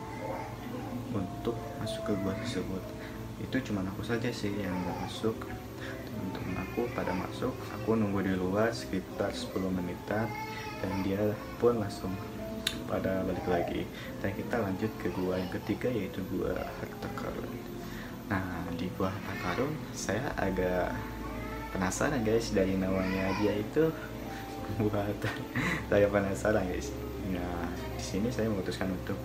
untuk 1.13 1.53
masuk 1.77 2.01
ke 2.01 2.13
gua 2.25 2.33
tersebut. 2.41 2.81
Itu 3.37 3.69
cuma 3.69 3.85
aku 3.85 4.01
saja 4.01 4.33
sih 4.33 4.57
yang 4.57 4.73
nggak 4.73 5.05
masuk. 5.05 5.37
Teman-teman 5.85 6.65
aku 6.65 6.89
pada 6.97 7.13
masuk 7.13 7.53
aku 7.77 7.93
nunggu 7.93 8.25
di 8.25 8.33
luar 8.33 8.73
sekitar 8.73 9.29
10 9.29 9.69
menitan 9.69 10.25
dan 10.81 10.93
dia 11.05 11.37
pun 11.61 11.77
langsung 11.77 12.09
pada 12.93 13.25
balik 13.25 13.47
lagi. 13.49 13.81
Dan 14.21 14.37
kita 14.37 14.61
lanjut 14.61 14.91
ke 15.01 15.09
gua 15.17 15.41
yang 15.41 15.49
ketiga 15.49 15.89
yaitu 15.89 16.21
gua 16.29 16.53
harta 16.53 17.09
karun. 17.17 17.53
Nah 18.29 18.69
di 18.77 18.85
gua 18.93 19.09
harta 19.09 19.33
karun 19.41 19.73
saya 19.97 20.29
agak 20.37 20.93
penasaran 21.73 22.21
guys 22.21 22.53
dari 22.53 22.77
namanya 22.77 23.33
aja 23.33 23.51
itu 23.57 23.89
buat 24.85 25.17
saya 25.89 26.05
penasaran 26.05 26.63
guys. 26.69 26.93
Nah 27.33 27.65
di 27.97 28.03
sini 28.03 28.29
saya 28.29 28.45
memutuskan 28.53 28.93
untuk 28.93 29.17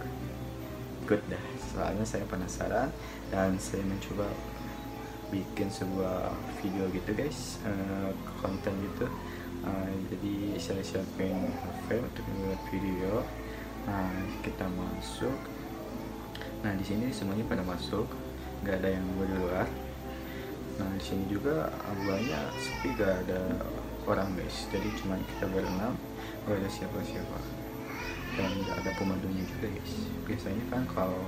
ikut 1.04 1.20
dah. 1.28 1.44
Soalnya 1.76 2.04
saya 2.08 2.24
penasaran 2.24 2.88
dan 3.28 3.60
saya 3.60 3.84
mencoba 3.84 4.28
bikin 5.28 5.68
sebuah 5.68 6.32
video 6.64 6.88
gitu 6.88 7.12
guys 7.12 7.60
uh, 7.68 8.08
konten 8.40 8.72
gitu. 8.80 9.04
Uh, 9.64 9.90
jadi 10.08 10.56
saya 10.56 10.80
siapin 10.80 11.52
HP 11.52 12.00
untuk 12.00 12.24
membuat 12.32 12.60
video 12.72 13.26
nah 13.84 14.10
kita 14.42 14.66
masuk. 14.66 15.38
Nah 16.64 16.74
di 16.74 16.84
sini 16.86 17.12
semuanya 17.14 17.46
pada 17.46 17.62
masuk. 17.62 18.08
Nggak 18.66 18.82
ada 18.82 18.88
yang 18.90 19.06
di 19.06 19.34
luar. 19.38 19.66
Nah 20.78 20.90
di 20.94 21.02
sini 21.02 21.26
juga 21.26 21.70
banyak 21.86 22.46
sepi 22.58 22.94
gak 22.94 23.26
ada 23.26 23.62
orang 24.06 24.30
guys. 24.38 24.66
Jadi 24.70 24.88
cuma 25.02 25.18
kita 25.18 25.46
berenam. 25.50 25.94
Gak 26.46 26.58
ada 26.58 26.70
siapa-siapa. 26.70 27.38
Dan 28.38 28.50
nggak 28.62 28.76
ada 28.86 28.90
pemandunya 28.94 29.42
juga 29.42 29.66
guys. 29.74 29.92
Biasanya 30.26 30.64
kan 30.70 30.82
kalau 30.90 31.26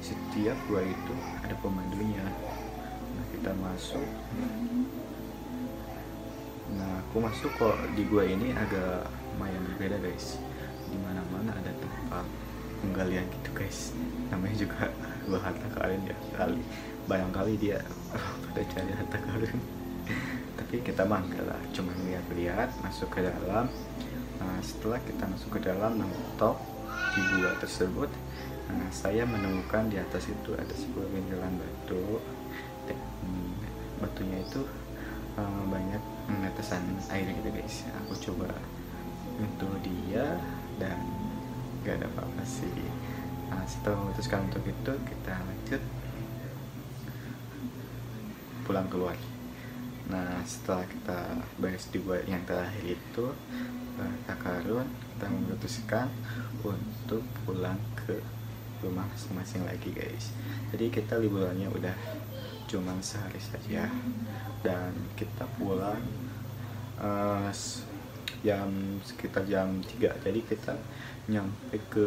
setiap 0.00 0.56
gua 0.70 0.80
itu 0.80 1.14
ada 1.44 1.52
pemandunya. 1.60 2.24
Nah 3.12 3.24
kita 3.32 3.52
masuk. 3.60 4.08
Nah 6.72 6.90
aku 7.04 7.16
masuk 7.20 7.52
kok 7.60 7.76
di 7.92 8.08
gua 8.08 8.24
ini 8.24 8.56
agak 8.56 9.08
lumayan 9.36 9.60
berbeda 9.72 10.00
guys. 10.00 10.40
Di 10.88 10.96
mana 11.04 11.20
mana 11.48 11.60
ada 11.64 11.72
tempat 11.72 12.26
penggalian 12.84 13.24
gitu 13.40 13.50
guys. 13.56 13.96
Namanya 14.28 14.56
juga 14.60 14.92
gua 15.24 15.40
harta 15.40 15.66
karun 15.72 16.02
ya 16.04 16.16
kali. 16.36 16.60
Bayang 17.08 17.32
kali 17.32 17.52
dia 17.56 17.80
pada 18.44 18.62
cari 18.68 18.92
harta 18.92 19.18
karun 19.24 19.58
tapi 20.58 20.84
kita 20.84 21.04
mah 21.04 21.24
lah 21.48 21.60
cuma 21.72 21.92
lihat-lihat 22.04 22.68
masuk 22.84 23.08
ke 23.08 23.24
dalam. 23.24 23.72
Nah 24.38 24.58
setelah 24.60 25.00
kita 25.00 25.24
masuk 25.24 25.56
ke 25.56 25.60
dalam 25.64 25.96
mentok 25.96 26.60
di 27.16 27.20
gua 27.40 27.56
tersebut 27.56 28.12
Nah, 28.68 28.88
saya 28.92 29.24
menemukan 29.24 29.88
di 29.88 29.96
atas 29.96 30.28
itu 30.28 30.52
ada 30.52 30.74
sebuah 30.76 31.08
benjolan 31.08 31.56
batu 31.56 32.20
dan 32.84 33.00
batunya 33.96 34.44
itu 34.44 34.60
uh, 35.40 35.62
banyak 35.72 36.02
menetesan 36.28 36.84
air 37.08 37.32
gitu 37.32 37.48
guys. 37.48 37.88
Aku 38.04 38.12
coba 38.28 38.52
untuk 39.40 39.72
dia 39.80 40.36
dan 40.76 41.00
gak 41.88 42.04
ada 42.04 42.08
apa-apa 42.12 42.44
sih. 42.44 42.84
Nah, 43.48 43.64
setelah 43.64 43.96
memutuskan 44.04 44.44
untuk 44.44 44.64
itu 44.68 44.92
kita 45.08 45.32
lanjut 45.40 45.82
pulang 48.68 48.88
keluar. 48.92 49.16
Nah, 50.12 50.44
setelah 50.44 50.84
kita 50.84 51.20
beres 51.56 51.88
di 51.88 52.00
yang 52.28 52.44
terakhir 52.44 52.84
itu, 52.84 53.24
Takarun 54.28 54.86
kita 55.16 55.26
memutuskan 55.26 56.06
untuk 56.62 57.24
pulang 57.42 57.80
ke 57.98 58.22
rumah 58.78 59.02
masing-masing 59.10 59.66
lagi 59.66 59.90
guys 59.90 60.30
jadi 60.70 60.86
kita 60.92 61.18
liburannya 61.18 61.66
udah 61.66 61.96
cuma 62.70 62.94
sehari 63.02 63.40
saja 63.42 63.90
dan 64.62 64.94
kita 65.18 65.48
pulang 65.58 66.04
uh, 67.02 67.50
jam 68.46 68.70
sekitar 69.02 69.42
jam 69.46 69.82
3 69.82 70.22
jadi 70.22 70.40
kita 70.46 70.74
nyampe 71.28 71.76
ke 71.92 72.06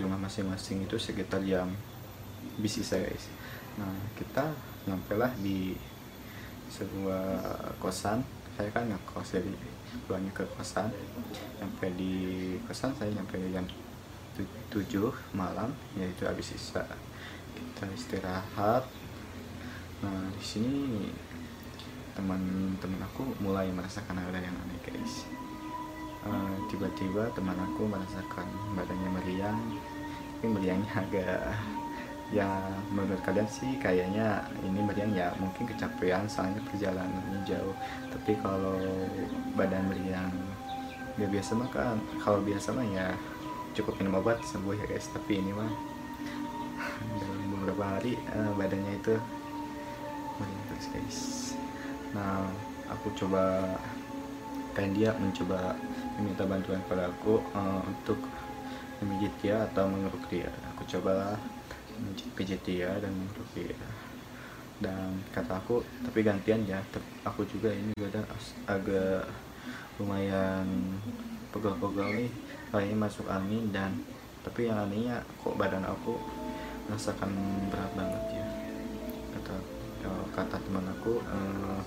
rumah 0.00 0.18
masing-masing 0.18 0.84
itu 0.84 0.96
sekitar 0.98 1.38
jam 1.46 1.70
bisi 2.58 2.82
saya 2.82 3.06
guys. 3.06 3.30
Nah 3.78 3.94
kita 4.18 4.50
nyampe 4.90 5.14
lah 5.14 5.30
di 5.38 5.76
sebuah 6.72 7.24
kosan. 7.78 8.26
Saya 8.58 8.68
kan 8.74 8.90
ngekos 8.90 9.38
jadi 9.38 9.52
pulangnya 10.04 10.32
ke 10.34 10.44
kosan. 10.58 10.90
Nyampe 11.62 11.86
di 11.94 12.14
kosan 12.66 12.90
saya 12.98 13.14
nyampe 13.14 13.38
jam 13.54 13.64
7 14.34 14.76
malam 15.36 15.70
yaitu 15.94 16.26
habis 16.26 16.50
sisa. 16.50 16.82
Kita 17.54 17.86
istirahat. 17.94 18.84
Nah 20.02 20.26
di 20.34 20.44
sini 20.44 20.74
teman-teman 22.18 23.00
aku 23.06 23.22
mulai 23.38 23.70
merasakan 23.70 24.18
ada 24.18 24.36
yang 24.42 24.52
aneh 24.52 24.80
guys 24.82 25.24
uh, 26.26 26.54
tiba-tiba 26.68 27.28
teman 27.32 27.56
aku 27.56 27.88
merasakan 27.88 28.46
badannya 28.76 29.10
meriang. 29.20 29.60
Tapi 30.40 30.46
meriangnya 30.48 30.92
agak 30.96 31.40
ya 32.30 32.46
menurut 32.94 33.18
kalian 33.26 33.50
sih 33.50 33.74
kayaknya 33.82 34.46
ini 34.62 34.80
meriang 34.86 35.10
ya 35.10 35.34
mungkin 35.42 35.66
kecapean 35.66 36.24
soalnya 36.30 36.60
perjalanannya 36.68 37.40
jauh. 37.44 37.76
Tapi 38.08 38.32
kalau 38.40 38.80
badan 39.56 39.84
meriang 39.90 40.32
ya 41.20 41.26
biasa 41.28 41.58
mah 41.58 41.68
kan 41.68 42.00
kalau 42.22 42.40
biasa 42.40 42.72
mah 42.72 42.86
ya 42.88 43.12
cukup 43.76 44.00
minum 44.00 44.20
obat 44.20 44.40
sembuh 44.44 44.76
ya 44.76 44.86
guys. 44.88 45.12
Tapi 45.12 45.44
ini 45.44 45.52
mah 45.52 45.68
dalam 47.20 47.40
beberapa 47.60 47.84
hari 47.98 48.16
uh, 48.32 48.52
badannya 48.56 48.96
itu 48.96 49.14
terus 50.70 50.86
guys. 50.96 51.18
Nah 52.16 52.48
aku 52.88 53.12
coba 53.12 53.76
kayak 54.74 54.92
dia 54.94 55.10
mencoba 55.18 55.74
meminta 56.18 56.44
bantuan 56.46 56.80
kepada 56.86 57.10
aku 57.10 57.42
uh, 57.56 57.80
untuk 57.84 58.18
memijit 59.00 59.32
dia 59.40 59.56
atau 59.72 59.88
mengeruk 59.88 60.24
dia. 60.28 60.50
Aku 60.76 60.84
coba 60.86 61.36
pijit 62.36 62.60
dia 62.64 62.92
dan 63.00 63.12
mengeruk 63.12 63.48
dia. 63.56 63.76
Dan 64.80 65.20
kata 65.32 65.60
aku 65.60 65.84
tapi 66.04 66.24
gantian 66.24 66.64
ya 66.64 66.80
aku 67.24 67.44
juga 67.44 67.68
ini 67.68 67.92
badan 68.00 68.24
agak 68.64 69.28
lumayan 70.00 70.64
pegel-pegel 71.52 72.24
nih. 72.24 72.30
Kayaknya 72.70 72.96
masuk 72.96 73.26
angin 73.28 73.64
dan 73.74 73.90
tapi 74.40 74.70
yang 74.72 74.80
anehnya 74.88 75.20
kok 75.44 75.56
badan 75.60 75.84
aku 75.84 76.16
merasakan 76.88 77.32
berat 77.68 77.92
banget 77.92 78.24
ya. 78.40 78.46
Kata 79.36 79.54
ya, 80.00 80.10
kata 80.32 80.56
teman 80.64 80.86
aku 80.88 81.20
uh, 81.28 81.80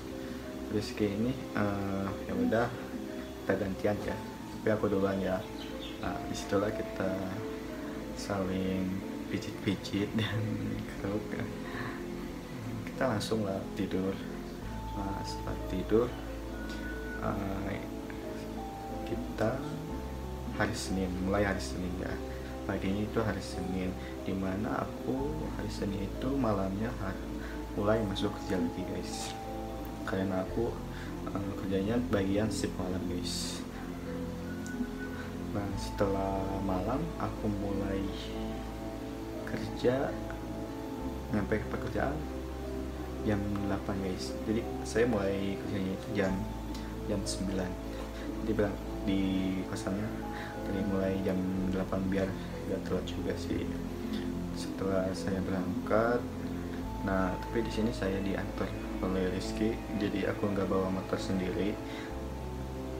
Rizky 0.73 1.05
ini 1.05 1.29
uh, 1.53 2.09
ya 2.25 2.33
udah 2.33 2.67
kita 3.45 3.53
gantian 3.61 3.97
ya. 4.09 4.17
Tapi 4.57 4.69
aku 4.73 4.89
duluan 4.89 5.21
ya. 5.21 5.37
Nah 6.01 6.17
di 6.25 6.33
situlah 6.33 6.73
kita 6.73 7.13
saling 8.17 8.89
pijit-pijit 9.29 10.09
dan 10.19 10.41
keruk 10.97 11.21
kita 12.89 13.05
langsung 13.05 13.45
lah 13.45 13.61
tidur. 13.77 14.17
Nah, 14.93 15.21
setelah 15.25 15.57
tidur 15.69 16.05
uh, 17.21 17.73
kita 19.05 19.57
hari 20.57 20.73
Senin 20.73 21.09
mulai 21.21 21.45
hari 21.45 21.61
Senin 21.61 21.93
ya. 22.01 22.13
Paginya 22.65 23.05
itu 23.05 23.19
hari 23.21 23.43
Senin 23.45 23.93
di 24.25 24.33
mana 24.33 24.85
aku 24.85 25.37
hari 25.59 25.69
Senin 25.69 26.07
itu 26.07 26.29
malamnya 26.33 26.89
hari, 26.97 27.21
mulai 27.77 27.99
masuk 28.09 28.33
kerja 28.41 28.57
lagi 28.57 28.81
guys 28.89 29.42
karena 30.07 30.43
aku 30.43 30.71
uh, 31.31 31.51
kerjanya 31.63 31.99
bagian 32.11 32.49
sip 32.51 32.71
malam 32.79 33.01
guys. 33.07 33.59
Nah 35.53 35.67
setelah 35.77 36.39
malam 36.65 37.01
aku 37.21 37.45
mulai 37.47 38.01
kerja 39.45 40.09
nyampe 41.33 41.61
ke 41.61 41.67
pekerjaan 41.69 42.17
jam 43.23 43.39
8 43.69 44.03
guys. 44.03 44.33
Jadi 44.49 44.61
saya 44.83 45.05
mulai 45.07 45.55
kerjanya 45.61 45.91
itu 45.95 46.07
jam 46.17 46.33
jam 47.07 47.19
9 47.19 47.93
jadi 48.43 48.59
bilang 48.59 48.75
di 49.07 49.21
kosannya 49.71 50.07
dari 50.67 50.81
mulai 50.91 51.15
jam 51.23 51.39
8 51.71 52.11
biar 52.11 52.27
gak 52.67 52.81
telat 52.87 53.05
juga 53.07 53.33
sih. 53.39 53.63
Setelah 54.59 55.07
saya 55.15 55.39
berangkat 55.43 56.19
nah 57.03 57.35
tapi 57.35 57.67
di 57.67 57.71
sini 57.71 57.91
saya 57.91 58.15
diantar 58.23 58.67
oleh 59.03 59.31
Rizky. 59.35 59.75
Jadi 59.99 60.23
aku 60.23 60.51
nggak 60.51 60.67
bawa 60.67 60.87
motor 60.87 61.19
sendiri. 61.19 61.75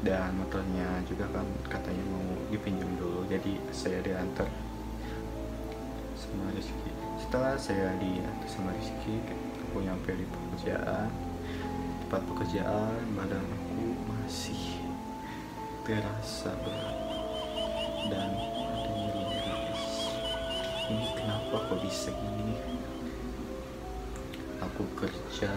Dan 0.04 0.36
motornya 0.36 1.00
juga 1.08 1.24
kan 1.32 1.48
katanya 1.72 2.04
mau 2.12 2.24
dipinjam 2.52 2.92
dulu. 3.00 3.24
Jadi 3.32 3.56
saya 3.72 4.04
diantar 4.04 4.48
sama 6.20 6.52
Rizky. 6.52 6.92
Setelah 7.20 7.56
saya 7.56 7.96
diantar 7.98 8.48
sama 8.52 8.76
Rizky 8.76 9.24
aku 9.70 9.80
nyampe 9.80 10.12
di 10.12 10.26
pekerjaan. 10.28 11.08
Tempat 12.06 12.22
pekerjaan 12.28 13.04
badan 13.16 13.42
aku 13.42 13.96
masih 14.12 14.84
terasa 15.88 16.52
berat. 16.62 16.98
Dan 18.12 18.30
ada 18.36 18.92
nyeri 18.92 19.24
ini 20.92 21.08
kenapa 21.16 21.63
kok 21.72 21.80
bisa 21.80 22.12
gini 22.12 22.60
aku 24.60 24.84
kerja 25.00 25.48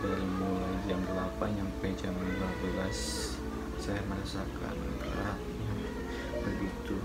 dari 0.00 0.24
mulai 0.40 0.74
jam 0.88 1.00
8 1.04 1.36
sampai 1.60 1.90
jam 2.00 2.16
12 2.16 3.36
saya 3.80 4.00
merasakan 4.08 4.76
beratnya 4.96 5.72
begitu. 6.40 6.96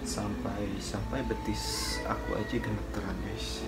Sampai 0.00 0.80
sampai 0.80 1.20
betis 1.28 1.96
aku 2.08 2.40
aja 2.40 2.56
gemeteran 2.56 3.16
guys. 3.24 3.64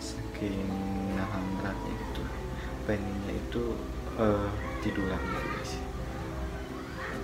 Saking 0.00 0.68
nahan 1.16 1.44
beratnya 1.60 1.92
itu. 1.96 2.24
Pengennya 2.88 3.32
itu 3.36 3.62
uh, 4.16 4.48
tiduran 4.80 5.20
guys. 5.20 5.76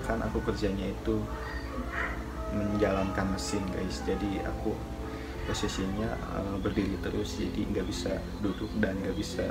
Kan 0.05 0.21
aku 0.21 0.41
kerjanya 0.45 0.93
itu 0.93 1.17
menjalankan 2.53 3.33
mesin 3.33 3.65
guys. 3.73 4.05
Jadi 4.05 4.45
aku 4.45 4.77
posisinya 5.49 6.13
uh, 6.39 6.57
berdiri 6.61 6.95
terus 7.03 7.35
jadi 7.41 7.67
nggak 7.67 7.87
bisa 7.89 8.15
duduk 8.45 8.71
dan 8.79 8.95
nggak 9.03 9.17
bisa 9.19 9.51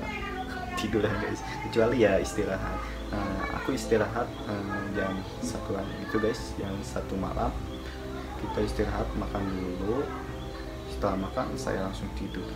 tiduran 0.81 1.13
guys. 1.21 1.45
Kecuali 1.69 2.01
ya 2.01 2.17
istirahat. 2.17 2.79
Uh, 3.13 3.43
aku 3.61 3.77
istirahat 3.77 4.25
uh, 4.49 4.81
jam 4.97 5.21
satuan 5.45 5.85
itu 6.01 6.17
guys. 6.17 6.57
Yang 6.57 6.75
satu 6.81 7.13
malam. 7.15 7.53
Kita 8.41 8.59
istirahat 8.65 9.05
makan 9.13 9.45
dulu. 9.53 10.01
Setelah 10.89 11.29
makan 11.29 11.53
saya 11.53 11.85
langsung 11.85 12.09
tidur. 12.17 12.49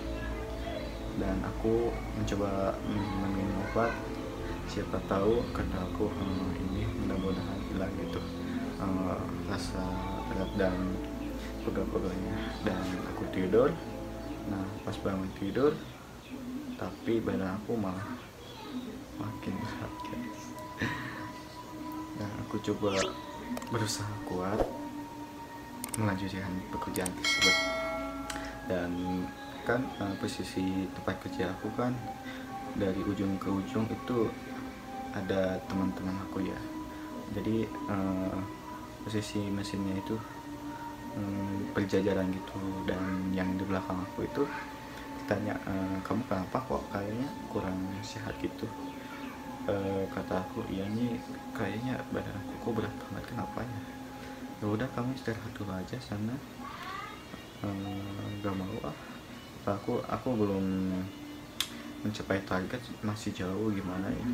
Dan 1.22 1.40
aku 1.46 1.94
mencoba 2.18 2.74
minum 2.90 3.62
obat. 3.70 3.94
Siapa 4.66 4.98
tahu 5.06 5.46
karena 5.54 5.78
aku 5.86 6.10
uh, 6.10 6.50
ini 6.58 6.90
mudah-mudahan 7.06 7.60
hilang 7.70 7.94
gitu. 8.02 8.20
Uh, 8.82 9.22
rasa 9.46 9.86
berat 10.34 10.52
dan 10.58 10.76
pegel-pegelnya 11.64 12.36
dan 12.66 12.82
aku 13.14 13.24
tidur. 13.30 13.70
Nah 14.50 14.66
pas 14.82 14.98
bangun 15.02 15.30
tidur 15.38 15.74
tapi 16.76 17.24
badan 17.24 17.56
aku 17.60 17.76
malah 17.80 18.10
makin 19.16 19.54
berat 19.60 19.94
guys 20.08 20.42
nah 22.16 22.32
aku 22.48 22.60
coba 22.64 23.00
berusaha 23.72 24.14
kuat 24.28 24.60
melanjutkan 25.96 26.52
pekerjaan 26.72 27.12
tersebut. 27.20 27.56
Dan 28.66 28.92
kan 29.66 29.82
uh, 30.02 30.14
posisi 30.22 30.90
tempat 30.94 31.16
kerja 31.26 31.50
aku 31.58 31.72
kan 31.74 31.94
dari 32.76 33.02
ujung 33.02 33.40
ke 33.40 33.50
ujung 33.50 33.88
itu 33.88 34.30
ada 35.16 35.58
teman-teman 35.72 36.16
aku 36.28 36.44
ya. 36.44 36.60
Jadi 37.34 37.66
uh, 37.90 38.38
posisi 39.08 39.42
mesinnya 39.50 39.96
itu 39.98 40.18
um, 41.18 41.66
berjajaran 41.74 42.30
gitu 42.34 42.60
dan 42.86 43.32
yang 43.34 43.50
di 43.56 43.64
belakang 43.66 44.02
aku 44.12 44.28
itu 44.28 44.44
ditanya 45.26 45.58
e, 45.66 45.74
kamu 46.06 46.22
kenapa 46.30 46.62
kok 46.62 46.86
kayaknya 46.94 47.26
kurang 47.50 47.82
sehat 48.06 48.38
gitu? 48.38 48.70
E, 49.66 49.74
kata 50.14 50.38
aku 50.38 50.62
iya 50.70 50.86
nih 50.86 51.18
kayaknya 51.50 51.98
badan 52.14 52.38
aku 52.38 52.54
kok 52.62 52.74
berat 52.78 52.94
banget 53.10 53.34
kenapa 53.34 53.66
ya? 53.66 53.82
Ya 54.62 54.66
udah 54.70 54.86
kamu 54.94 55.18
istirahat 55.18 55.50
dulu 55.58 55.74
aja 55.74 55.98
sana. 55.98 56.38
E, 57.58 57.68
gak 58.38 58.54
mau 58.54 58.78
ah. 58.86 58.98
Aku 59.66 59.98
aku 60.06 60.30
belum 60.38 60.62
mencapai 62.06 62.38
target 62.46 62.78
masih 63.02 63.34
jauh 63.34 63.74
gimana 63.74 64.06
ya? 64.06 64.28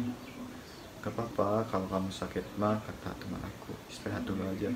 Gak 1.07 1.15
apa-apa 1.15 1.71
kalau 1.71 1.87
kamu 1.87 2.11
sakit 2.11 2.43
mah 2.59 2.75
kata 2.83 3.15
teman 3.15 3.39
aku 3.39 3.71
istirahat 3.87 4.27
dulu 4.27 4.43
aja. 4.43 4.67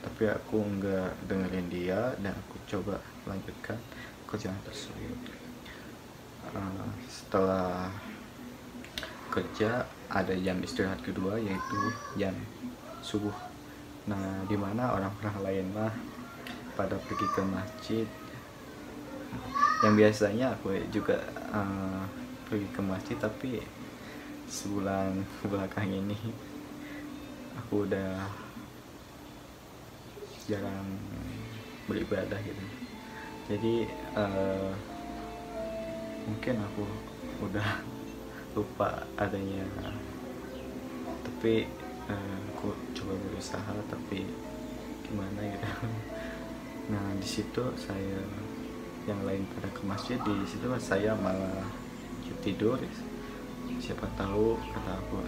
Tapi 0.00 0.32
aku 0.32 0.64
nggak 0.80 1.28
dengerin 1.28 1.68
dia 1.68 2.00
dan 2.24 2.32
aku 2.40 2.56
coba 2.66 2.96
lanjutkan 3.28 3.76
kerjaan 4.26 4.56
tersebut 4.64 5.41
uh, 6.50 6.88
setelah 7.06 7.88
kerja 9.32 9.88
ada 10.12 10.36
jam 10.36 10.60
istirahat 10.60 11.00
kedua 11.00 11.40
yaitu 11.40 11.80
jam 12.20 12.36
subuh. 13.00 13.34
Nah 14.04 14.44
di 14.44 14.56
mana 14.60 14.92
orang-orang 14.92 15.36
lain 15.40 15.66
mah 15.72 15.94
pada 16.76 17.00
pergi 17.00 17.26
ke 17.32 17.42
masjid. 17.48 18.06
Yang 19.82 19.94
biasanya 19.98 20.46
aku 20.54 20.78
juga 20.92 21.18
uh, 21.50 22.04
pergi 22.46 22.68
ke 22.70 22.80
masjid 22.84 23.16
tapi 23.16 23.64
sebulan 24.46 25.24
belakang 25.50 25.88
ini 25.88 26.18
aku 27.56 27.88
udah 27.88 28.28
jarang 30.44 30.86
beribadah 31.88 32.36
gitu. 32.44 32.64
Jadi 33.48 33.74
uh, 34.14 34.70
mungkin 36.26 36.56
aku 36.62 36.84
udah 37.42 37.68
lupa 38.54 39.02
adanya 39.18 39.64
tapi 41.24 41.66
uh, 42.06 42.38
aku 42.54 42.76
coba 42.94 43.14
berusaha 43.26 43.74
tapi 43.90 44.28
gimana 45.02 45.40
gitu. 45.42 45.68
Nah 46.90 47.04
di 47.18 47.28
situ 47.28 47.62
saya 47.78 48.20
yang 49.06 49.22
lain 49.26 49.42
pada 49.56 49.70
ke 49.74 49.82
masjid 49.82 50.18
di 50.22 50.46
situ 50.46 50.66
saya 50.78 51.16
malah 51.18 51.66
tidur. 52.42 52.78
Siapa 53.78 54.06
tahu 54.18 54.58
kata 54.58 54.92
aku 54.98 55.18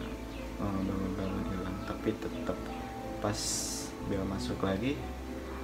oh, 0.62 0.78
bangun-bangun 0.82 1.44
hilang 1.50 1.78
tapi 1.86 2.10
tetap 2.18 2.58
pas 3.22 3.38
dia 4.10 4.20
masuk 4.28 4.60
lagi 4.60 4.98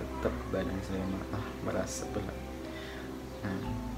tetap 0.01 0.33
badan 0.49 0.81
saya 0.87 1.05
malah 1.11 1.45
merasa 1.67 2.09
berat. 2.15 2.39
Nah 3.45 3.90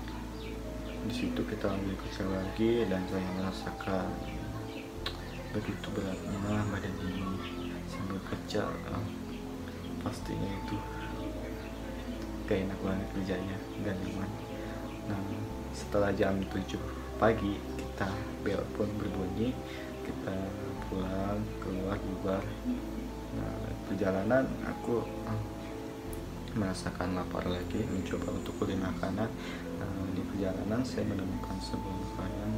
di 1.03 1.15
situ 1.15 1.41
kita 1.43 1.67
ambil 1.67 1.99
kerja 1.99 2.25
lagi 2.31 2.87
dan 2.87 3.03
saya 3.11 3.27
merasakan 3.35 4.07
begitu 5.51 5.87
beratnya 5.91 6.63
badan 6.71 6.95
ini 7.03 7.35
sambil 7.91 8.23
kerja 8.23 8.71
oh, 8.71 9.07
pastinya 10.07 10.51
itu 10.63 10.79
gak 12.47 12.59
enak 12.69 12.79
banget 12.87 13.09
kerjanya 13.19 13.57
gak 13.83 13.97
nyaman. 13.99 14.31
Nah 15.11 15.21
setelah 15.75 16.15
jam 16.15 16.39
7 16.39 16.79
pagi 17.19 17.59
kita 17.79 18.07
bel 18.47 18.63
pun 18.79 18.87
berbunyi 18.95 19.51
kita 20.07 20.37
pulang 20.87 21.43
keluar 21.59 21.99
bubar. 21.99 22.45
Nah 23.35 23.59
perjalanan 23.91 24.47
aku 24.71 25.03
ah, 25.27 25.43
merasakan 26.53 27.17
lapar 27.17 27.49
lagi 27.49 27.81
mencoba 27.89 28.29
untuk 28.37 28.55
beli 28.61 28.77
makanan 28.77 29.29
perjalanan 30.43 30.83
saya 30.83 31.07
menemukan 31.07 31.55
sebuah 31.63 31.97
makanan. 32.03 32.51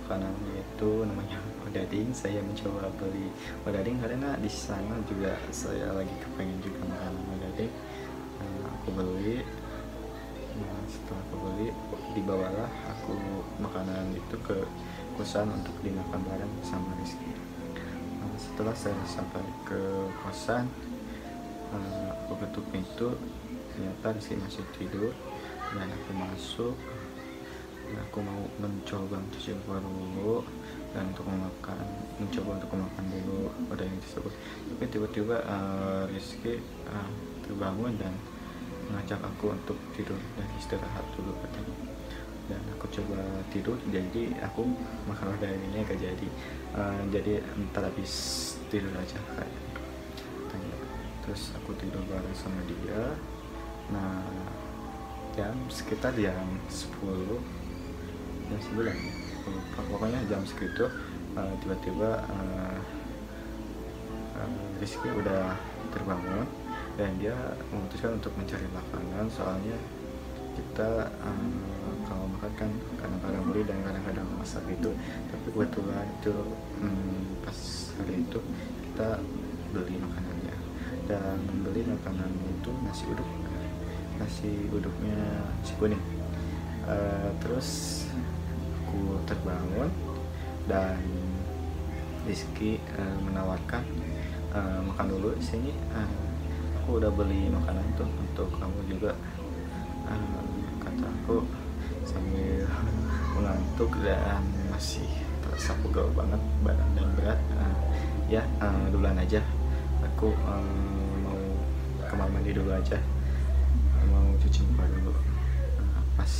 Makanan 0.00 0.34
itu 0.48 0.90
namanya 1.04 1.36
odading. 1.60 2.08
Saya 2.16 2.40
mencoba 2.40 2.88
beli 2.96 3.28
odading 3.68 4.00
karena 4.00 4.32
di 4.40 4.48
sana 4.48 4.96
juga 5.04 5.36
saya 5.52 5.92
lagi 5.92 6.16
kepengen 6.24 6.56
juga 6.64 6.88
makan 6.88 7.20
odading. 7.36 7.68
Nah, 8.40 8.72
aku 8.72 8.88
beli. 8.96 9.44
Nah 10.56 10.80
setelah 10.88 11.20
aku 11.28 11.36
beli 11.36 11.68
dibawalah 12.16 12.70
aku 12.96 13.12
makanan 13.60 14.16
itu 14.16 14.36
ke 14.40 14.64
kosan 15.20 15.52
untuk 15.52 15.76
dimakan 15.84 16.24
bareng 16.24 16.54
sama 16.64 16.96
Rizky. 16.96 17.28
Nah, 18.24 18.40
setelah 18.40 18.72
saya 18.72 18.96
sampai 19.04 19.44
ke 19.68 20.08
kosan 20.24 20.64
uh, 21.76 22.08
aku 22.24 22.40
ketuk 22.40 22.64
pintu. 22.72 23.20
Ternyata 23.76 24.16
Rizky 24.16 24.32
masih 24.40 24.64
tidur 24.80 25.12
dan 25.76 25.92
aku 25.92 26.10
masuk 26.16 26.72
aku 27.96 28.18
mau 28.20 28.42
mencoba 28.60 29.16
mencuci 29.16 29.56
muka 29.64 29.80
dulu 29.80 30.44
dan 30.92 31.08
untuk 31.12 31.24
memakan 31.28 31.84
mencoba 32.20 32.50
untuk 32.60 32.70
memakan 32.76 33.04
dulu 33.12 33.40
pada 33.72 33.82
yang 33.84 33.98
tersebut. 34.04 34.32
Tapi 34.74 34.84
tiba-tiba 34.92 35.36
uh, 35.44 36.02
Rizky 36.12 36.60
uh, 36.88 37.10
terbangun 37.44 37.96
dan 37.96 38.12
mengajak 38.88 39.20
aku 39.20 39.52
untuk 39.52 39.78
tidur 39.96 40.16
dan 40.36 40.48
istirahat 40.56 41.04
dulu 41.16 41.32
katanya. 41.44 41.76
Dan 42.48 42.62
aku 42.72 42.88
coba 42.88 43.20
tidur 43.52 43.76
jadi 43.92 44.32
aku 44.40 44.64
makan 45.04 45.36
ini 45.44 45.84
gak 45.84 46.00
jadi 46.00 46.28
uh, 46.72 47.02
jadi 47.12 47.44
entar 47.56 47.84
habis 47.84 48.12
tidur 48.72 48.88
aja 48.96 49.20
kayak 49.36 49.52
tanya 50.48 50.76
terus 51.24 51.52
aku 51.60 51.76
tidur 51.76 52.00
bareng 52.08 52.36
sama 52.36 52.60
dia. 52.64 53.16
Nah 53.92 54.24
jam 55.36 55.54
sekitar 55.70 56.10
jam 56.18 56.58
10 56.66 57.57
jam 58.48 58.60
9 58.74 58.84
ya 58.88 58.94
pokoknya 59.88 60.20
jam 60.28 60.42
segitu 60.44 60.84
uh, 61.36 61.52
tiba-tiba 61.64 62.20
uh, 62.28 62.78
uh, 64.38 64.80
Rizky 64.80 65.10
udah 65.10 65.56
terbangun 65.90 66.46
dan 66.98 67.14
dia 67.22 67.34
memutuskan 67.70 68.18
untuk 68.18 68.34
mencari 68.34 68.66
makanan. 68.74 69.30
Soalnya 69.30 69.78
kita 70.58 71.14
um, 71.22 71.62
kalau 72.02 72.26
makan 72.34 72.50
kan 72.58 72.70
kadang-kadang 72.98 73.42
beli 73.46 73.62
dan 73.62 73.78
kadang-kadang 73.86 74.26
masak 74.34 74.62
gitu. 74.66 74.90
Tapi 75.30 75.46
kebetulan 75.54 76.06
itu 76.18 76.34
um, 76.82 77.38
pas 77.46 77.58
hari 78.02 78.26
itu 78.26 78.40
kita 78.90 79.22
beli 79.70 79.94
makanannya. 80.02 80.56
Dan 81.06 81.38
beli 81.62 81.86
makanan 81.86 82.30
itu 82.58 82.70
nasi 82.82 83.04
uduk. 83.06 83.28
Nasi 84.18 84.50
uduknya 84.74 85.18
nasi 85.62 85.74
kuning. 85.78 86.02
Uh, 86.88 87.30
terus 87.38 88.02
aku 88.88 89.20
terbangun 89.28 89.92
dan 90.64 90.96
Rizky 92.24 92.80
uh, 92.96 93.16
menawarkan 93.20 93.84
uh, 94.56 94.80
makan 94.80 95.12
dulu 95.12 95.36
sini. 95.44 95.76
Uh, 95.92 96.08
aku 96.80 96.96
udah 96.96 97.12
beli 97.12 97.52
makanan 97.52 97.84
tuh 98.00 98.08
untuk 98.08 98.48
kamu 98.56 98.80
juga. 98.88 99.12
Uh, 100.08 100.40
kata 100.80 101.04
aku 101.04 101.44
sambil 102.08 102.64
mengantuk 103.36 103.92
dan 104.00 104.40
masih 104.72 105.08
terasa 105.44 105.76
pegel 105.84 106.08
banget 106.16 106.40
badan 106.64 106.88
dan 106.96 107.08
berat 107.12 107.40
uh, 107.60 107.76
ya 108.32 108.40
uh, 108.64 108.88
duluan 108.88 109.20
aja. 109.20 109.44
Aku 110.16 110.32
uh, 110.32 111.12
mau 111.28 111.40
kamar 112.08 112.28
mandi 112.32 112.56
dulu 112.56 112.72
aja. 112.72 112.96
Mau 114.08 114.32
cuci 114.40 114.64
muka 114.72 114.84
dulu. 114.96 115.12
Uh, 115.76 116.00
pas 116.16 116.32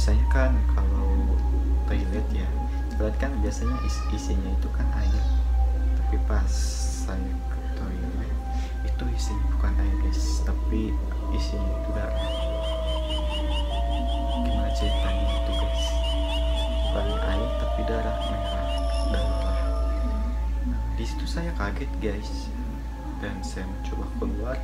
biasanya 0.00 0.32
kan 0.32 0.56
kalau 0.72 1.12
toilet 1.84 2.24
ya 2.32 2.48
toilet 2.96 3.12
kan 3.20 3.36
biasanya 3.44 3.76
is 3.84 4.00
isinya 4.16 4.48
itu 4.48 4.68
kan 4.72 4.88
air. 4.96 5.24
Tapi 5.92 6.16
pas 6.24 6.48
saya 7.04 7.20
ke 7.52 7.60
toilet 7.76 8.32
itu 8.80 9.04
isinya 9.12 9.44
bukan 9.52 9.76
air 9.76 9.96
guys. 10.00 10.40
Tapi 10.48 10.96
isinya 11.36 11.68
itu 11.84 11.90
darah 11.92 12.16
gimana 14.40 14.72
ceritanya 14.72 15.26
itu 15.36 15.52
guys? 15.52 15.84
Bukan 16.88 17.06
air 17.20 17.50
tapi 17.60 17.80
darah 17.84 18.16
merah 18.24 18.68
darah. 19.12 19.60
Nah, 20.64 20.80
di 20.96 21.04
situ 21.04 21.28
saya 21.28 21.52
kaget 21.60 21.92
guys. 22.00 22.48
Dan 23.20 23.36
saya 23.44 23.68
mencoba 23.68 24.08
keluar 24.16 24.56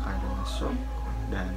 karena 0.00 0.40
shock 0.48 0.72
dan 1.28 1.52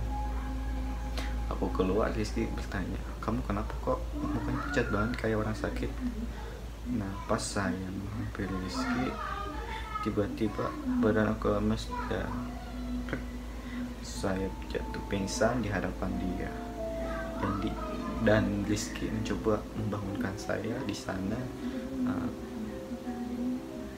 aku 1.54 1.70
keluar 1.70 2.10
Rizky 2.18 2.50
bertanya 2.50 2.98
kamu 3.22 3.40
kenapa 3.46 3.72
kok 3.86 4.00
mukanya 4.20 4.60
pucat 4.68 4.88
banget 4.90 5.12
kayak 5.22 5.38
orang 5.40 5.56
sakit? 5.56 5.92
Nah 6.92 7.14
pas 7.30 7.40
saya 7.40 7.88
menghampiri 7.88 8.52
Rizky 8.66 9.14
tiba-tiba 10.04 10.68
badan 11.00 11.32
aku 11.32 11.56
lemes 11.56 11.88
dan 12.12 12.28
saya 14.04 14.52
jatuh 14.68 15.04
pingsan 15.08 15.64
di 15.64 15.70
hadapan 15.72 16.12
dia. 16.20 16.52
Dan 17.40 17.52
di 17.62 17.70
dan 18.24 18.46
Rizky 18.68 19.08
mencoba 19.08 19.64
membangunkan 19.80 20.36
saya 20.36 20.76
di 20.84 20.96
sana. 20.96 21.40
Uh, 22.04 22.32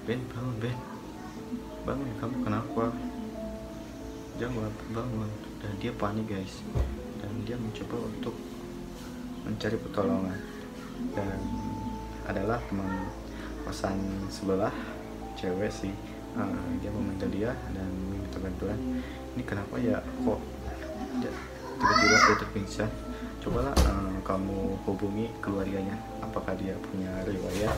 Ben 0.05 0.21
bangun 0.29 0.55
Ben. 0.61 0.77
Bangun 1.81 2.09
kamu 2.21 2.35
kenapa? 2.45 2.93
Jangan 4.37 4.69
bangun. 4.93 5.31
Dan 5.61 5.71
dia 5.81 5.89
panik 5.97 6.29
guys 6.29 6.61
dia 7.45 7.55
mencoba 7.61 8.09
untuk 8.09 8.35
mencari 9.45 9.77
pertolongan. 9.77 10.39
Dan 11.13 11.39
adalah 12.25 12.57
teman 12.65 13.05
kosan 13.61 13.97
sebelah 14.33 14.73
cewek 15.37 15.69
sih. 15.69 15.93
Uh, 16.35 16.67
dia 16.83 16.91
meminta 16.91 17.29
dia 17.29 17.53
dan 17.71 17.87
meminta 18.11 18.41
bantuan. 18.41 18.75
Ini 19.37 19.43
kenapa 19.45 19.77
ya 19.79 20.01
kok 20.01 20.41
tiba-tiba 21.75 22.15
dia 22.17 22.35
terpingsan 22.39 22.89
cobalah 23.39 23.75
uh, 23.87 24.17
kamu 24.25 24.81
hubungi 24.89 25.29
keluarganya. 25.39 25.95
Apakah 26.25 26.57
dia 26.57 26.73
punya 26.91 27.13
riwayat? 27.23 27.77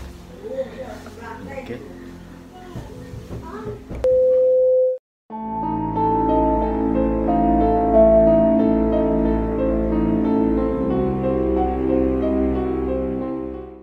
Oke. 1.43 1.75
okay. 1.75 1.79